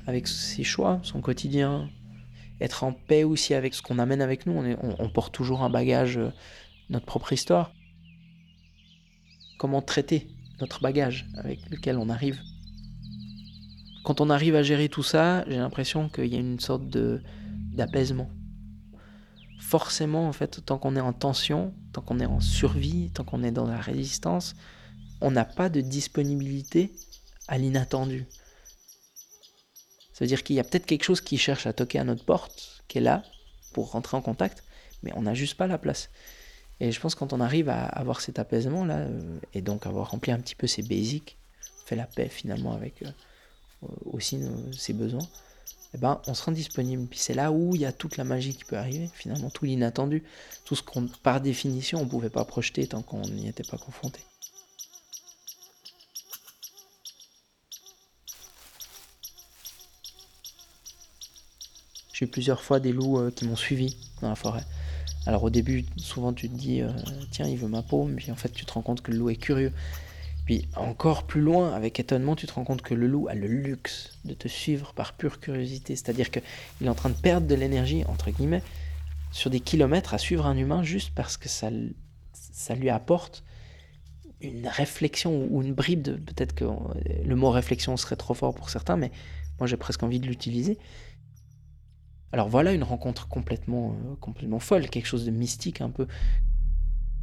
avec 0.07 0.27
ses 0.27 0.63
choix, 0.63 0.99
son 1.03 1.21
quotidien. 1.21 1.89
Être 2.62 2.83
en 2.83 2.93
paix 2.93 3.23
aussi 3.23 3.53
avec 3.53 3.73
ce 3.73 3.81
qu'on 3.81 3.99
amène 3.99 4.21
avec 4.21 4.45
nous. 4.45 4.53
On, 4.53 4.95
on, 4.99 5.09
porte 5.09 5.33
toujours 5.33 5.63
un 5.63 5.69
bagage, 5.69 6.17
euh, 6.17 6.31
notre 6.89 7.05
propre 7.05 7.33
histoire. 7.33 7.73
Comment 9.57 9.81
traiter 9.81 10.27
notre 10.59 10.81
bagage 10.81 11.27
avec 11.38 11.69
lequel 11.69 11.97
on 11.97 12.09
arrive. 12.09 12.39
Quand 14.03 14.21
on 14.21 14.29
arrive 14.29 14.55
à 14.55 14.63
gérer 14.63 14.89
tout 14.89 15.03
ça, 15.03 15.45
j'ai 15.47 15.57
l'impression 15.57 16.09
qu'il 16.09 16.27
y 16.27 16.35
a 16.35 16.39
une 16.39 16.59
sorte 16.59 16.89
de 16.89 17.21
d'apaisement 17.73 18.29
forcément, 19.60 20.28
en 20.28 20.34
fait, 20.34 20.65
tant 20.65 20.78
qu'on 20.78 20.95
est 20.95 21.02
en 21.02 21.13
tension, 21.13 21.74
tant 21.93 22.02
qu'on 22.02 22.19
est 22.19 22.26
en 22.26 22.39
survie, 22.39 23.12
tant 23.13 23.24
qu'on 23.24 23.43
est 23.43 23.52
dans 23.52 23.67
la 23.67 23.80
résistance, 23.80 24.56
on 25.22 25.32
n'a 25.32 25.45
pas 25.45 25.69
de 25.69 25.82
disponibilité 25.82 26.91
à 27.48 27.58
l'inattendu. 27.58 28.26
Ça 30.13 30.26
veut 30.26 30.28
dire 30.28 30.43
qu'il 30.43 30.56
y 30.56 30.60
a 30.60 30.63
peut-être 30.63 30.86
quelque 30.86 31.04
chose 31.04 31.22
qui 31.22 31.38
cherche 31.38 31.67
à 31.67 31.74
toquer 31.74 32.00
à 32.00 32.04
notre 32.04 32.24
porte, 32.24 32.84
qui 32.88 32.98
est 32.98 33.02
là 33.02 33.24
pour 33.74 33.91
rentrer 33.91 34.17
en 34.17 34.22
contact, 34.22 34.63
mais 35.04 35.12
on 35.15 35.22
n'a 35.22 35.34
juste 35.34 35.56
pas 35.56 35.67
la 35.67 35.78
place. 35.78 36.10
Et 36.80 36.91
je 36.91 37.00
pense 37.00 37.13
que 37.13 37.19
quand 37.19 37.34
on 37.34 37.41
arrive 37.41 37.69
à 37.69 37.86
avoir 37.86 38.22
cet 38.22 38.39
apaisement 38.39 38.86
là, 38.86 39.00
euh, 39.00 39.39
et 39.54 39.62
donc 39.62 39.86
avoir 39.86 40.12
rempli 40.12 40.32
un 40.32 40.39
petit 40.39 40.56
peu 40.56 40.67
ses 40.67 40.82
basics, 40.82 41.38
fait 41.86 41.95
la 41.95 42.06
paix 42.06 42.30
finalement 42.30 42.74
avec 42.74 43.04
euh, 43.04 43.10
aussi 44.06 44.41
ses 44.78 44.93
besoins, 44.93 45.28
eh 45.93 45.97
ben, 45.97 46.21
on 46.28 46.34
se 46.34 46.43
rend 46.43 46.52
disponible. 46.52 47.08
Puis 47.08 47.19
c'est 47.19 47.34
là 47.34 47.52
où 47.52 47.75
il 47.75 47.82
y 47.82 47.86
a 47.86 47.91
toute 47.91 48.17
la 48.17 48.23
magie 48.23 48.56
qui 48.56 48.63
peut 48.63 48.78
arriver, 48.78 49.10
finalement, 49.13 49.49
tout 49.49 49.65
l'inattendu, 49.65 50.23
tout 50.65 50.75
ce 50.75 50.84
qu'on, 50.84 51.08
par 51.23 51.41
définition, 51.41 51.99
on 51.99 52.06
ne 52.06 52.10
pouvait 52.10 52.30
pas 52.30 52.45
projeter 52.45 52.88
tant 52.88 53.02
qu'on 53.02 53.21
n'y 53.21 53.47
était 53.47 53.63
pas 53.63 53.78
confronté. 53.78 54.19
J'ai 62.13 62.25
eu 62.25 62.28
plusieurs 62.28 62.62
fois 62.62 62.82
des 62.82 62.91
loups 62.91 63.17
euh, 63.17 63.32
qui 63.32 63.45
m'ont 63.45 63.56
suivi 63.56 63.95
dans 64.21 64.28
la 64.28 64.36
forêt. 64.36 64.65
Alors 65.25 65.43
au 65.43 65.49
début, 65.49 65.86
souvent 65.95 66.34
tu 66.34 66.49
te 66.49 66.56
dis, 66.56 66.82
euh, 66.82 66.91
tiens, 67.32 67.47
il 67.47 67.58
veut 67.58 67.69
ma 67.69 67.82
peau, 67.82 68.04
mais 68.04 68.30
en 68.30 68.36
fait 68.36 68.49
tu 68.49 68.65
te 68.65 68.73
rends 68.73 68.82
compte 68.82 69.02
que 69.02 69.12
le 69.12 69.17
loup 69.17 69.30
est 69.30 69.38
curieux. 69.38 69.71
Puis 70.49 70.67
encore 70.75 71.27
plus 71.27 71.41
loin, 71.41 71.75
avec 71.75 71.99
étonnement, 71.99 72.35
tu 72.35 72.47
te 72.47 72.53
rends 72.53 72.63
compte 72.63 72.81
que 72.81 72.95
le 72.95 73.05
loup 73.05 73.27
a 73.27 73.35
le 73.35 73.45
luxe 73.45 74.17
de 74.25 74.33
te 74.33 74.47
suivre 74.47 74.93
par 74.93 75.13
pure 75.13 75.39
curiosité. 75.39 75.95
C'est-à-dire 75.95 76.31
qu'il 76.31 76.41
est 76.81 76.89
en 76.89 76.95
train 76.95 77.12
de 77.12 77.15
perdre 77.15 77.45
de 77.45 77.53
l'énergie, 77.53 78.03
entre 78.07 78.31
guillemets, 78.31 78.63
sur 79.31 79.51
des 79.51 79.59
kilomètres 79.59 80.15
à 80.15 80.17
suivre 80.17 80.47
un 80.47 80.57
humain 80.57 80.81
juste 80.81 81.12
parce 81.13 81.38
que 81.38 81.47
ça, 81.47 81.69
lui 82.75 82.89
apporte 82.89 83.43
une 84.41 84.67
réflexion 84.67 85.47
ou 85.51 85.62
une 85.62 85.75
bribe 85.75 86.01
de 86.01 86.13
peut-être 86.13 86.55
que 86.55 86.65
le 87.23 87.35
mot 87.35 87.51
réflexion 87.51 87.95
serait 87.95 88.15
trop 88.15 88.33
fort 88.33 88.55
pour 88.55 88.71
certains, 88.71 88.97
mais 88.97 89.12
moi 89.59 89.67
j'ai 89.67 89.77
presque 89.77 90.01
envie 90.01 90.19
de 90.19 90.25
l'utiliser. 90.25 90.79
Alors 92.31 92.49
voilà 92.49 92.73
une 92.73 92.83
rencontre 92.83 93.27
complètement, 93.27 93.91
euh, 93.91 94.15
complètement 94.19 94.59
folle, 94.59 94.89
quelque 94.89 95.05
chose 95.05 95.25
de 95.25 95.31
mystique 95.31 95.81
un 95.81 95.91
peu 95.91 96.07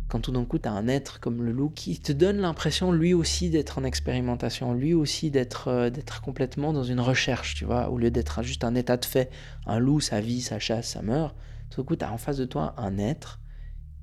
quand 0.09 0.21
tout 0.21 0.31
d'un 0.31 0.45
coup 0.45 0.59
tu 0.59 0.69
as 0.69 0.73
un 0.73 0.87
être 0.88 1.19
comme 1.21 1.42
le 1.42 1.53
loup 1.53 1.71
qui 1.71 1.99
te 1.99 2.12
donne 2.12 2.38
l'impression 2.38 2.92
lui 2.92 3.12
aussi 3.12 3.51
d'être 3.51 3.79
en 3.79 3.85
expérimentation, 3.85 4.73
lui 4.73 4.95
aussi 4.95 5.31
d'être 5.31 5.69
euh, 5.69 5.90
complètement 6.25 6.73
dans 6.73 6.85
une 6.85 7.01
recherche, 7.01 7.55
tu 7.55 7.64
vois, 7.64 7.90
au 7.90 7.99
lieu 7.99 8.11
d'être 8.11 8.42
juste 8.42 8.64
un 8.64 8.75
état 8.75 8.97
de 8.97 9.05
fait. 9.05 9.31
Un 9.66 9.79
loup, 9.79 10.01
ça 10.01 10.21
vit, 10.21 10.40
ça 10.40 10.59
chasse, 10.59 10.90
ça 10.90 11.03
meurt. 11.03 11.35
Tout 11.71 11.83
d'un 11.83 11.87
coup, 11.87 11.97
tu 11.97 12.05
as 12.05 12.12
en 12.12 12.19
face 12.19 12.37
de 12.37 12.45
toi 12.45 12.75
un 12.77 12.99
être 12.99 13.40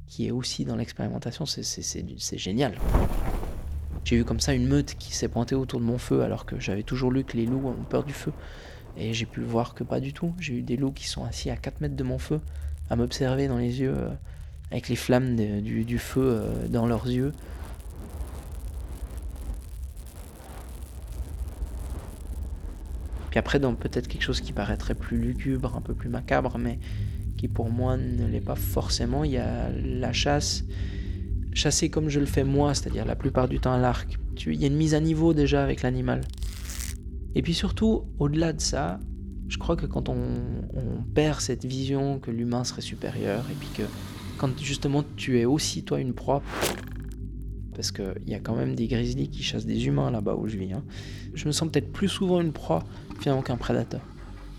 qui 0.08 0.28
est 0.28 0.32
aussi 0.32 0.66
dans 0.66 0.76
l'expérimentation, 0.76 1.46
c'est 1.46 2.38
génial. 2.38 2.78
J'ai 4.04 4.18
vu 4.18 4.26
comme 4.26 4.42
ça 4.42 4.54
une 4.54 4.68
meute 4.68 4.96
qui 4.96 5.16
s'est 5.16 5.30
pointée 5.30 5.56
autour 5.56 5.80
de 5.80 5.86
mon 5.86 5.98
feu 5.98 6.22
alors 6.22 6.46
que 6.46 6.60
j'avais 6.60 6.84
toujours 6.84 7.10
lu 7.10 7.24
que 7.24 7.38
les 7.38 7.46
loups 7.46 7.68
ont 7.68 7.84
peur 7.90 8.04
du 8.04 8.14
feu. 8.14 8.34
Et 8.98 9.14
j'ai 9.14 9.26
pu 9.26 9.42
voir 9.42 9.74
que 9.74 9.84
pas 9.84 10.00
du 10.00 10.14
tout. 10.14 10.36
J'ai 10.40 10.56
eu 10.56 10.62
des 10.62 10.76
loups 10.76 10.92
qui 10.92 11.08
sont 11.08 11.24
assis 11.24 11.50
à 11.50 11.56
4 11.56 11.82
mètres 11.82 11.96
de 11.96 12.04
mon 12.04 12.20
feu, 12.20 12.42
à 12.90 12.96
m'observer 12.96 13.48
dans 13.48 13.58
les 13.58 13.80
yeux. 13.80 13.96
Euh, 13.96 14.10
avec 14.74 14.90
les 14.90 14.96
flammes 14.96 15.36
du, 15.36 15.98
feu 16.00 16.22
euh, 16.24 16.68
dans 16.68 16.88
leurs 16.88 17.08
yeux. 17.08 17.32
Puis 23.30 23.38
après, 23.38 23.60
dans 23.60 23.76
peut-être 23.76 24.08
quelque 24.08 24.24
chose 24.24 24.42
qui 24.42 24.52
paraîtrait 24.52 24.96
plus 24.96 25.18
lugubre, 25.18 25.76
un 25.78 25.82
peu 25.82 25.94
plus 25.94 26.10
macabre, 26.10 26.58
mais 26.58 26.80
qui 27.38 27.48
pour 27.48 27.70
moi 27.70 27.98
ne 27.98 28.26
l'est 28.26 28.42
pas 28.42 28.56
forcément, 28.56 29.24
il 29.24 29.32
y 29.32 29.38
a 29.38 29.70
la 29.70 30.12
chasse. 30.12 30.64
Chasser 31.54 31.92
comme 31.92 32.10
je 32.10 32.20
le 32.20 32.26
fais 32.26 32.44
moi, 32.44 32.74
c'est-à-dire 32.74 33.06
la 33.06 33.16
plupart 33.16 33.48
du 33.48 33.60
temps 33.60 33.74
à 33.74 33.78
l'arc. 33.78 34.18
Il 34.48 34.60
y 34.60 34.64
a 34.64 34.68
une 34.68 34.76
mise 34.76 34.96
à 34.96 35.00
niveau 35.00 35.36
déjà 35.36 35.64
avec 35.64 35.84
l'animal. 35.84 36.22
Et 37.36 37.44
puis 37.44 37.54
surtout, 37.54 38.06
au-delà 38.18 38.54
de 38.54 38.62
ça, 38.62 39.00
je 39.50 39.60
crois 39.60 39.76
que 39.76 39.86
quand 39.86 40.10
on, 40.10 40.18
on 40.74 41.04
perd 41.14 41.42
cette 41.42 41.64
vision 41.64 42.18
que 42.18 42.32
l'humain 42.32 42.64
serait 42.64 42.82
supérieur, 42.82 43.46
et 43.52 43.54
puis 43.54 43.70
que 43.76 43.84
quand 44.38 44.58
justement 44.60 45.04
tu 45.16 45.40
es 45.40 45.46
aussi 45.46 45.84
toi 45.84 46.00
une 46.00 46.14
proie. 46.14 46.42
Parce 47.76 47.92
qu'il 47.92 48.28
y 48.28 48.36
a 48.36 48.40
quand 48.40 48.56
même 48.56 48.76
des 48.76 48.88
grizzlies 48.88 49.30
qui 49.30 49.42
chassent 49.42 49.66
des 49.66 49.88
humains 49.88 50.12
là-bas 50.12 50.36
où 50.36 50.48
je 50.48 50.58
vis. 50.58 50.74
Hein. 50.74 50.84
Je 51.34 51.48
me 51.48 51.52
sens 51.52 51.70
peut-être 51.72 51.92
plus 51.92 52.08
souvent 52.08 52.40
une 52.42 52.54
proie 52.54 52.84
finalement 53.20 53.42
qu'un 53.42 53.58
prédateur. 53.58 54.02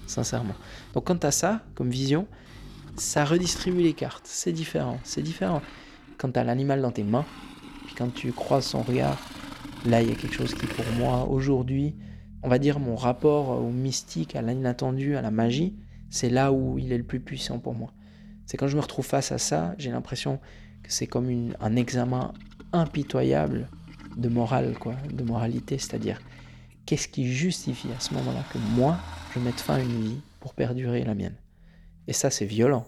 Sincèrement. 0.06 0.54
Donc 0.94 1.06
quand 1.06 1.16
tu 1.16 1.26
as 1.26 1.30
ça 1.30 1.62
comme 1.74 1.90
vision, 1.90 2.26
ça 2.96 3.24
redistribue 3.24 3.82
les 3.82 3.92
cartes. 3.92 4.26
C'est 4.26 4.52
différent. 4.52 4.98
C'est 5.04 5.22
différent. 5.22 5.62
Quand 6.18 6.32
tu 6.32 6.38
as 6.38 6.44
l'animal 6.44 6.82
dans 6.82 6.90
tes 6.90 7.04
mains, 7.04 7.24
puis 7.86 7.94
quand 7.94 8.12
tu 8.12 8.32
croises 8.32 8.66
son 8.66 8.82
regard, 8.82 9.18
là 9.86 10.02
il 10.02 10.08
y 10.08 10.12
a 10.12 10.14
quelque 10.14 10.34
chose 10.34 10.54
qui 10.54 10.66
pour 10.66 10.84
moi 10.98 11.28
aujourd'hui, 11.28 11.94
on 12.42 12.48
va 12.48 12.58
dire 12.58 12.78
mon 12.78 12.96
rapport 12.96 13.62
au 13.62 13.70
mystique, 13.70 14.36
à 14.36 14.42
l'inattendu, 14.42 15.16
à 15.16 15.22
la 15.22 15.30
magie, 15.30 15.74
c'est 16.10 16.30
là 16.30 16.52
où 16.52 16.78
il 16.78 16.92
est 16.92 16.98
le 16.98 17.04
plus 17.04 17.20
puissant 17.20 17.58
pour 17.58 17.74
moi. 17.74 17.92
C'est 18.46 18.56
quand 18.56 18.68
je 18.68 18.76
me 18.76 18.82
retrouve 18.82 19.06
face 19.06 19.32
à 19.32 19.38
ça, 19.38 19.74
j'ai 19.78 19.90
l'impression 19.90 20.38
que 20.82 20.92
c'est 20.92 21.06
comme 21.06 21.54
un 21.60 21.76
examen 21.76 22.32
impitoyable 22.72 23.68
de 24.16 24.28
morale, 24.28 24.76
quoi, 24.78 24.94
de 25.12 25.24
moralité, 25.24 25.78
c'est-à-dire 25.78 26.20
qu'est-ce 26.86 27.08
qui 27.08 27.32
justifie 27.32 27.88
à 27.96 28.00
ce 28.00 28.14
moment-là 28.14 28.44
que 28.52 28.58
moi, 28.76 28.98
je 29.34 29.40
mette 29.40 29.60
fin 29.60 29.76
à 29.76 29.80
une 29.80 30.02
vie 30.02 30.20
pour 30.40 30.54
perdurer 30.54 31.04
la 31.04 31.14
mienne? 31.14 31.36
Et 32.06 32.12
ça, 32.12 32.30
c'est 32.30 32.44
violent. 32.44 32.86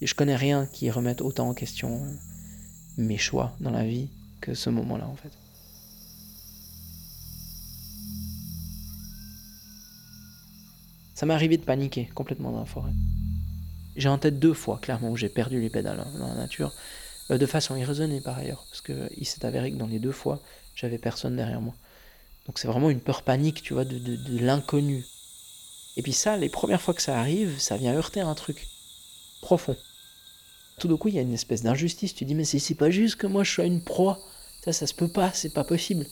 Et 0.00 0.06
je 0.06 0.14
connais 0.14 0.36
rien 0.36 0.66
qui 0.66 0.90
remette 0.90 1.20
autant 1.20 1.48
en 1.48 1.54
question 1.54 2.00
mes 2.96 3.18
choix 3.18 3.56
dans 3.60 3.70
la 3.70 3.84
vie 3.84 4.08
que 4.40 4.54
ce 4.54 4.70
moment-là, 4.70 5.06
en 5.06 5.16
fait. 5.16 5.32
Ça 11.14 11.26
m'est 11.26 11.34
arrivé 11.34 11.56
de 11.56 11.64
paniquer 11.64 12.06
complètement 12.14 12.50
dans 12.50 12.60
la 12.60 12.66
forêt. 12.66 12.90
J'ai 13.96 14.08
en 14.08 14.18
tête 14.18 14.38
deux 14.38 14.54
fois, 14.54 14.78
clairement, 14.80 15.10
où 15.10 15.16
j'ai 15.16 15.28
perdu 15.28 15.60
les 15.60 15.70
pédales 15.70 16.00
hein, 16.00 16.18
dans 16.18 16.28
la 16.28 16.34
nature, 16.34 16.72
euh, 17.30 17.38
de 17.38 17.46
façon 17.46 17.76
irraisonnée 17.76 18.20
par 18.20 18.38
ailleurs, 18.38 18.64
parce 18.70 18.80
qu'il 18.80 19.26
s'est 19.26 19.44
avéré 19.44 19.70
que 19.70 19.76
dans 19.76 19.86
les 19.86 19.98
deux 19.98 20.12
fois, 20.12 20.40
j'avais 20.74 20.98
personne 20.98 21.36
derrière 21.36 21.60
moi. 21.60 21.74
Donc 22.46 22.58
c'est 22.58 22.68
vraiment 22.68 22.90
une 22.90 23.00
peur 23.00 23.22
panique, 23.22 23.62
tu 23.62 23.74
vois, 23.74 23.84
de, 23.84 23.98
de, 23.98 24.38
l'inconnu. 24.38 25.04
Et 25.96 26.02
puis 26.02 26.12
ça, 26.12 26.36
les 26.36 26.48
premières 26.48 26.80
fois 26.80 26.94
que 26.94 27.02
ça 27.02 27.18
arrive, 27.18 27.60
ça 27.60 27.76
vient 27.76 27.94
heurter 27.94 28.20
un 28.20 28.34
truc 28.34 28.66
profond. 29.42 29.76
Tout 30.78 30.88
d'un 30.88 30.96
coup, 30.96 31.08
il 31.08 31.14
y 31.14 31.18
a 31.18 31.22
une 31.22 31.34
espèce 31.34 31.62
d'injustice. 31.62 32.14
Tu 32.14 32.24
dis, 32.24 32.34
mais 32.34 32.44
c'est 32.44 32.74
pas 32.74 32.90
juste 32.90 33.16
que 33.16 33.26
moi 33.26 33.44
je 33.44 33.52
sois 33.52 33.66
une 33.66 33.82
proie. 33.82 34.18
Ça, 34.64 34.72
ça 34.72 34.86
se 34.86 34.94
peut 34.94 35.08
pas, 35.08 35.30
c'est 35.32 35.52
pas 35.52 35.64
possible. 35.64 36.06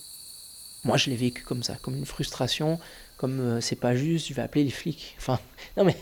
Moi, 0.85 0.97
je 0.97 1.11
l'ai 1.11 1.17
vécu 1.17 1.43
comme 1.43 1.63
ça, 1.63 1.77
comme 1.77 1.97
une 1.97 2.07
frustration, 2.07 2.79
comme 3.17 3.41
euh, 3.41 3.61
c'est 3.61 3.77
pas 3.77 3.95
juste, 3.95 4.29
je 4.29 4.35
vais 4.35 4.43
appeler 4.43 4.65
les 4.65 4.71
flics. 4.71 5.15
Enfin, 5.19 5.41
non 5.77 5.85
mais 5.85 5.97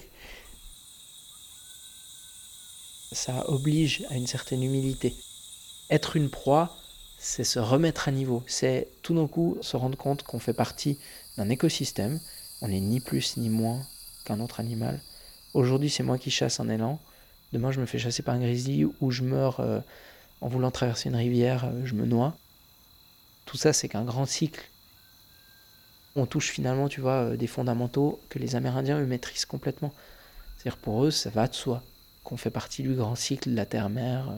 ça 3.12 3.48
oblige 3.48 4.04
à 4.10 4.16
une 4.16 4.26
certaine 4.26 4.62
humilité. 4.62 5.14
Être 5.90 6.16
une 6.16 6.30
proie, 6.30 6.76
c'est 7.18 7.44
se 7.44 7.58
remettre 7.58 8.08
à 8.08 8.12
niveau, 8.12 8.42
c'est 8.46 8.88
tout 9.02 9.14
d'un 9.14 9.26
coup 9.26 9.58
se 9.60 9.76
rendre 9.76 9.96
compte 9.96 10.22
qu'on 10.22 10.38
fait 10.38 10.52
partie 10.52 10.98
d'un 11.36 11.48
écosystème, 11.48 12.20
on 12.60 12.68
n'est 12.68 12.80
ni 12.80 13.00
plus 13.00 13.36
ni 13.36 13.48
moins 13.48 13.82
qu'un 14.24 14.40
autre 14.40 14.60
animal. 14.60 15.00
Aujourd'hui 15.54 15.90
c'est 15.90 16.02
moi 16.02 16.18
qui 16.18 16.30
chasse 16.30 16.60
un 16.60 16.68
élan, 16.68 17.00
demain 17.52 17.72
je 17.72 17.80
me 17.80 17.86
fais 17.86 17.98
chasser 17.98 18.22
par 18.22 18.34
un 18.34 18.40
grizzly 18.40 18.84
ou 18.84 19.10
je 19.10 19.22
meurs 19.22 19.60
euh, 19.60 19.80
en 20.40 20.48
voulant 20.48 20.70
traverser 20.70 21.08
une 21.08 21.16
rivière, 21.16 21.64
euh, 21.64 21.84
je 21.84 21.94
me 21.94 22.06
noie. 22.06 22.36
Tout 23.46 23.56
ça 23.56 23.72
c'est 23.72 23.88
qu'un 23.88 24.04
grand 24.04 24.26
cycle. 24.26 24.68
On 26.16 26.26
touche 26.26 26.50
finalement, 26.50 26.88
tu 26.88 27.00
vois, 27.00 27.30
euh, 27.30 27.36
des 27.36 27.46
fondamentaux 27.46 28.20
que 28.28 28.38
les 28.38 28.56
Amérindiens 28.56 29.00
eux 29.00 29.06
maîtrisent 29.06 29.46
complètement. 29.46 29.92
C'est-à-dire 30.56 30.78
pour 30.78 31.04
eux 31.04 31.10
ça 31.10 31.30
va 31.30 31.48
de 31.48 31.54
soi 31.54 31.82
qu'on 32.28 32.36
fait 32.36 32.50
partie 32.50 32.82
du 32.82 32.92
grand 32.92 33.14
cycle 33.14 33.48
de 33.50 33.56
la 33.56 33.64
Terre-Mère. 33.64 34.28
Euh, 34.28 34.36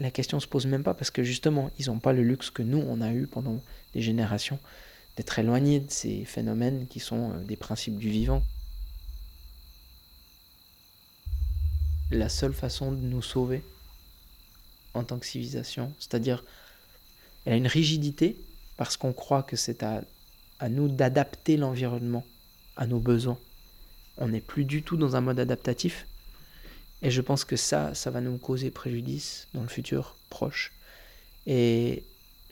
la 0.00 0.10
question 0.10 0.40
se 0.40 0.48
pose 0.48 0.66
même 0.66 0.82
pas 0.82 0.92
parce 0.92 1.12
que 1.12 1.22
justement, 1.22 1.70
ils 1.78 1.86
n'ont 1.86 2.00
pas 2.00 2.12
le 2.12 2.24
luxe 2.24 2.50
que 2.50 2.64
nous, 2.64 2.78
on 2.78 3.00
a 3.00 3.12
eu 3.12 3.28
pendant 3.28 3.62
des 3.94 4.02
générations 4.02 4.58
d'être 5.16 5.38
éloignés 5.38 5.78
de 5.78 5.90
ces 5.90 6.24
phénomènes 6.24 6.88
qui 6.88 6.98
sont 6.98 7.30
euh, 7.30 7.44
des 7.44 7.54
principes 7.54 7.96
du 7.96 8.10
vivant. 8.10 8.42
La 12.10 12.28
seule 12.28 12.52
façon 12.52 12.90
de 12.90 13.00
nous 13.00 13.22
sauver 13.22 13.62
en 14.92 15.04
tant 15.04 15.18
que 15.18 15.26
civilisation, 15.26 15.92
c'est-à-dire, 16.00 16.42
elle 17.44 17.52
a 17.52 17.56
une 17.56 17.68
rigidité 17.68 18.36
parce 18.76 18.96
qu'on 18.96 19.12
croit 19.12 19.44
que 19.44 19.54
c'est 19.54 19.84
à, 19.84 20.02
à 20.58 20.68
nous 20.68 20.88
d'adapter 20.88 21.56
l'environnement 21.56 22.24
à 22.76 22.88
nos 22.88 22.98
besoins. 22.98 23.38
On 24.18 24.26
n'est 24.26 24.40
plus 24.40 24.64
du 24.64 24.82
tout 24.82 24.96
dans 24.96 25.14
un 25.14 25.20
mode 25.20 25.38
adaptatif, 25.38 26.04
et 27.02 27.10
je 27.10 27.20
pense 27.20 27.44
que 27.44 27.56
ça, 27.56 27.94
ça 27.94 28.10
va 28.10 28.20
nous 28.20 28.38
causer 28.38 28.70
préjudice 28.70 29.48
dans 29.54 29.62
le 29.62 29.68
futur 29.68 30.16
proche. 30.30 30.72
Et 31.46 32.02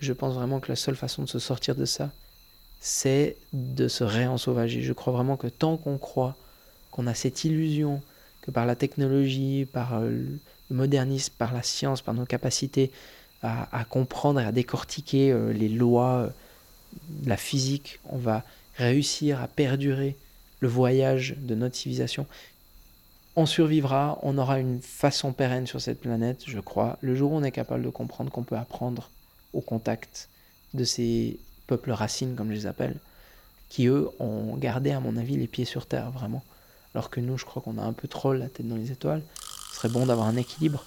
je 0.01 0.13
pense 0.13 0.35
vraiment 0.35 0.61
que 0.61 0.71
la 0.71 0.77
seule 0.77 0.97
façon 0.97 1.23
de 1.23 1.29
se 1.29 1.39
sortir 1.39 1.75
de 1.75 1.85
ça, 1.85 2.11
c'est 2.81 3.37
de 3.53 3.89
se 3.89 4.05
réensauvager. 4.05 4.83
Je 4.83 4.93
crois 4.93 5.13
vraiment 5.13 5.37
que 5.37 5.47
tant 5.47 5.77
qu'on 5.77 5.99
croit 5.99 6.37
qu'on 6.91 7.07
a 7.07 7.15
cette 7.15 7.45
illusion 7.45 8.03
que 8.43 8.51
par 8.51 8.67
la 8.67 8.77
technologie, 8.77 9.67
par 9.73 9.95
euh, 9.95 10.11
le 10.11 10.77
modernisme, 10.77 11.33
par 11.39 11.55
la 11.55 11.63
science, 11.63 12.03
par 12.03 12.15
nos 12.15 12.27
capacités 12.27 12.93
à, 13.43 13.85
comprendre 13.85 14.41
et 14.41 14.45
à 14.45 14.53
décortiquer 14.53 15.31
euh, 15.31 15.53
les 15.53 15.69
lois 15.69 16.13
euh, 16.13 16.29
de 17.09 17.29
la 17.29 17.37
physique, 17.37 18.01
on 18.09 18.17
va 18.17 18.43
réussir 18.77 19.43
à 19.43 19.49
perdurer 19.49 20.17
le 20.61 20.69
voyage 20.69 21.37
de 21.39 21.55
notre 21.55 21.77
civilisation 21.77 22.27
on 23.37 23.47
survivra, 23.47 24.19
on 24.23 24.39
aura 24.39 24.61
une 24.61 24.81
façon 24.81 25.33
pérenne 25.33 25.67
sur 25.67 25.81
cette 25.81 26.01
planète, 26.01 26.45
je 26.47 26.61
crois, 26.61 26.99
le 27.01 27.17
jour 27.17 27.33
où 27.33 27.37
on 27.37 27.43
est 27.43 27.51
capable 27.51 27.83
de 27.83 27.91
comprendre 27.91 28.31
qu'on 28.31 28.45
peut 28.45 28.57
apprendre 28.57 29.11
au 29.53 29.61
contact 29.61 30.29
de 30.73 30.85
ces 30.85 31.39
peuples 31.67 31.91
racines, 31.91 32.37
comme 32.37 32.51
je 32.51 32.55
les 32.55 32.67
appelle, 32.67 32.97
qui 33.69 33.87
eux 33.87 34.09
ont 34.21 34.57
gardé, 34.57 34.93
à 34.93 35.01
mon 35.01 35.17
avis, 35.17 35.37
les 35.37 35.49
pieds 35.49 35.65
sur 35.65 35.87
terre, 35.87 36.11
vraiment. 36.13 36.45
Alors 36.95 37.11
que 37.11 37.21
nous, 37.21 37.37
je 37.37 37.45
crois 37.45 37.61
qu'on 37.61 37.79
a 37.79 37.83
un 37.83 37.93
peu 37.93 38.07
trop 38.07 38.33
la 38.33 38.49
tête 38.49 38.69
dans 38.69 38.77
les 38.77 38.93
étoiles. 38.93 39.23
Ce 39.71 39.77
serait 39.77 39.89
bon 39.89 40.07
d'avoir 40.07 40.29
un 40.29 40.37
équilibre. 40.37 40.85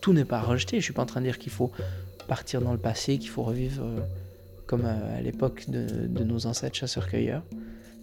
Tout 0.00 0.12
n'est 0.12 0.24
pas 0.24 0.40
rejeté, 0.40 0.80
je 0.80 0.84
suis 0.84 0.92
pas 0.92 1.02
en 1.02 1.06
train 1.06 1.20
de 1.20 1.26
dire 1.26 1.38
qu'il 1.38 1.52
faut 1.52 1.70
partir 2.26 2.60
dans 2.60 2.72
le 2.72 2.78
passé, 2.78 3.18
qu'il 3.18 3.30
faut 3.30 3.44
revivre 3.44 3.84
euh, 3.84 4.00
comme 4.66 4.84
à 4.84 5.20
l'époque 5.20 5.66
de 5.68 6.24
nos 6.24 6.46
ancêtres 6.46 6.74
chasseurs-cueilleurs. 6.74 7.42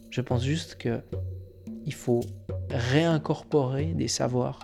Je 0.09 0.21
pense 0.21 0.43
juste 0.43 0.75
que 0.75 1.01
il 1.85 1.93
faut 1.93 2.21
réincorporer 2.69 3.93
des 3.93 4.07
savoirs 4.07 4.59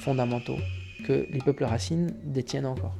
fondamentaux 0.00 0.58
que 1.04 1.26
les 1.30 1.40
peuples 1.40 1.64
racines 1.64 2.14
détiennent 2.24 2.66
encore. 2.66 2.94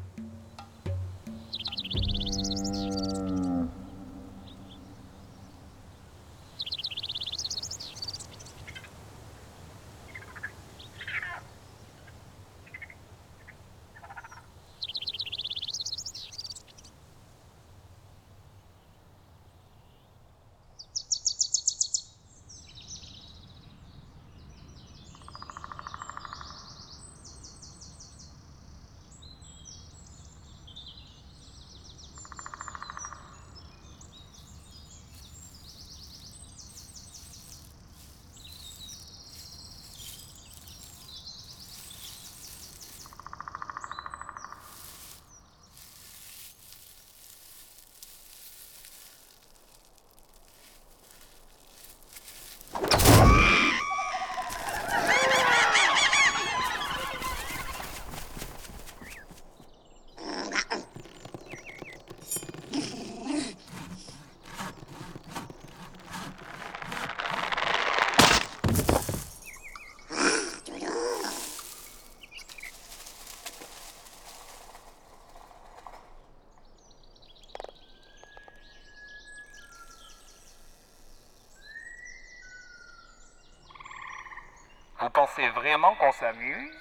Vous 85.14 85.20
pensez 85.20 85.48
vraiment 85.50 85.94
qu'on 85.94 86.10
s'amuse 86.10 86.72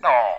Non. 0.00 0.37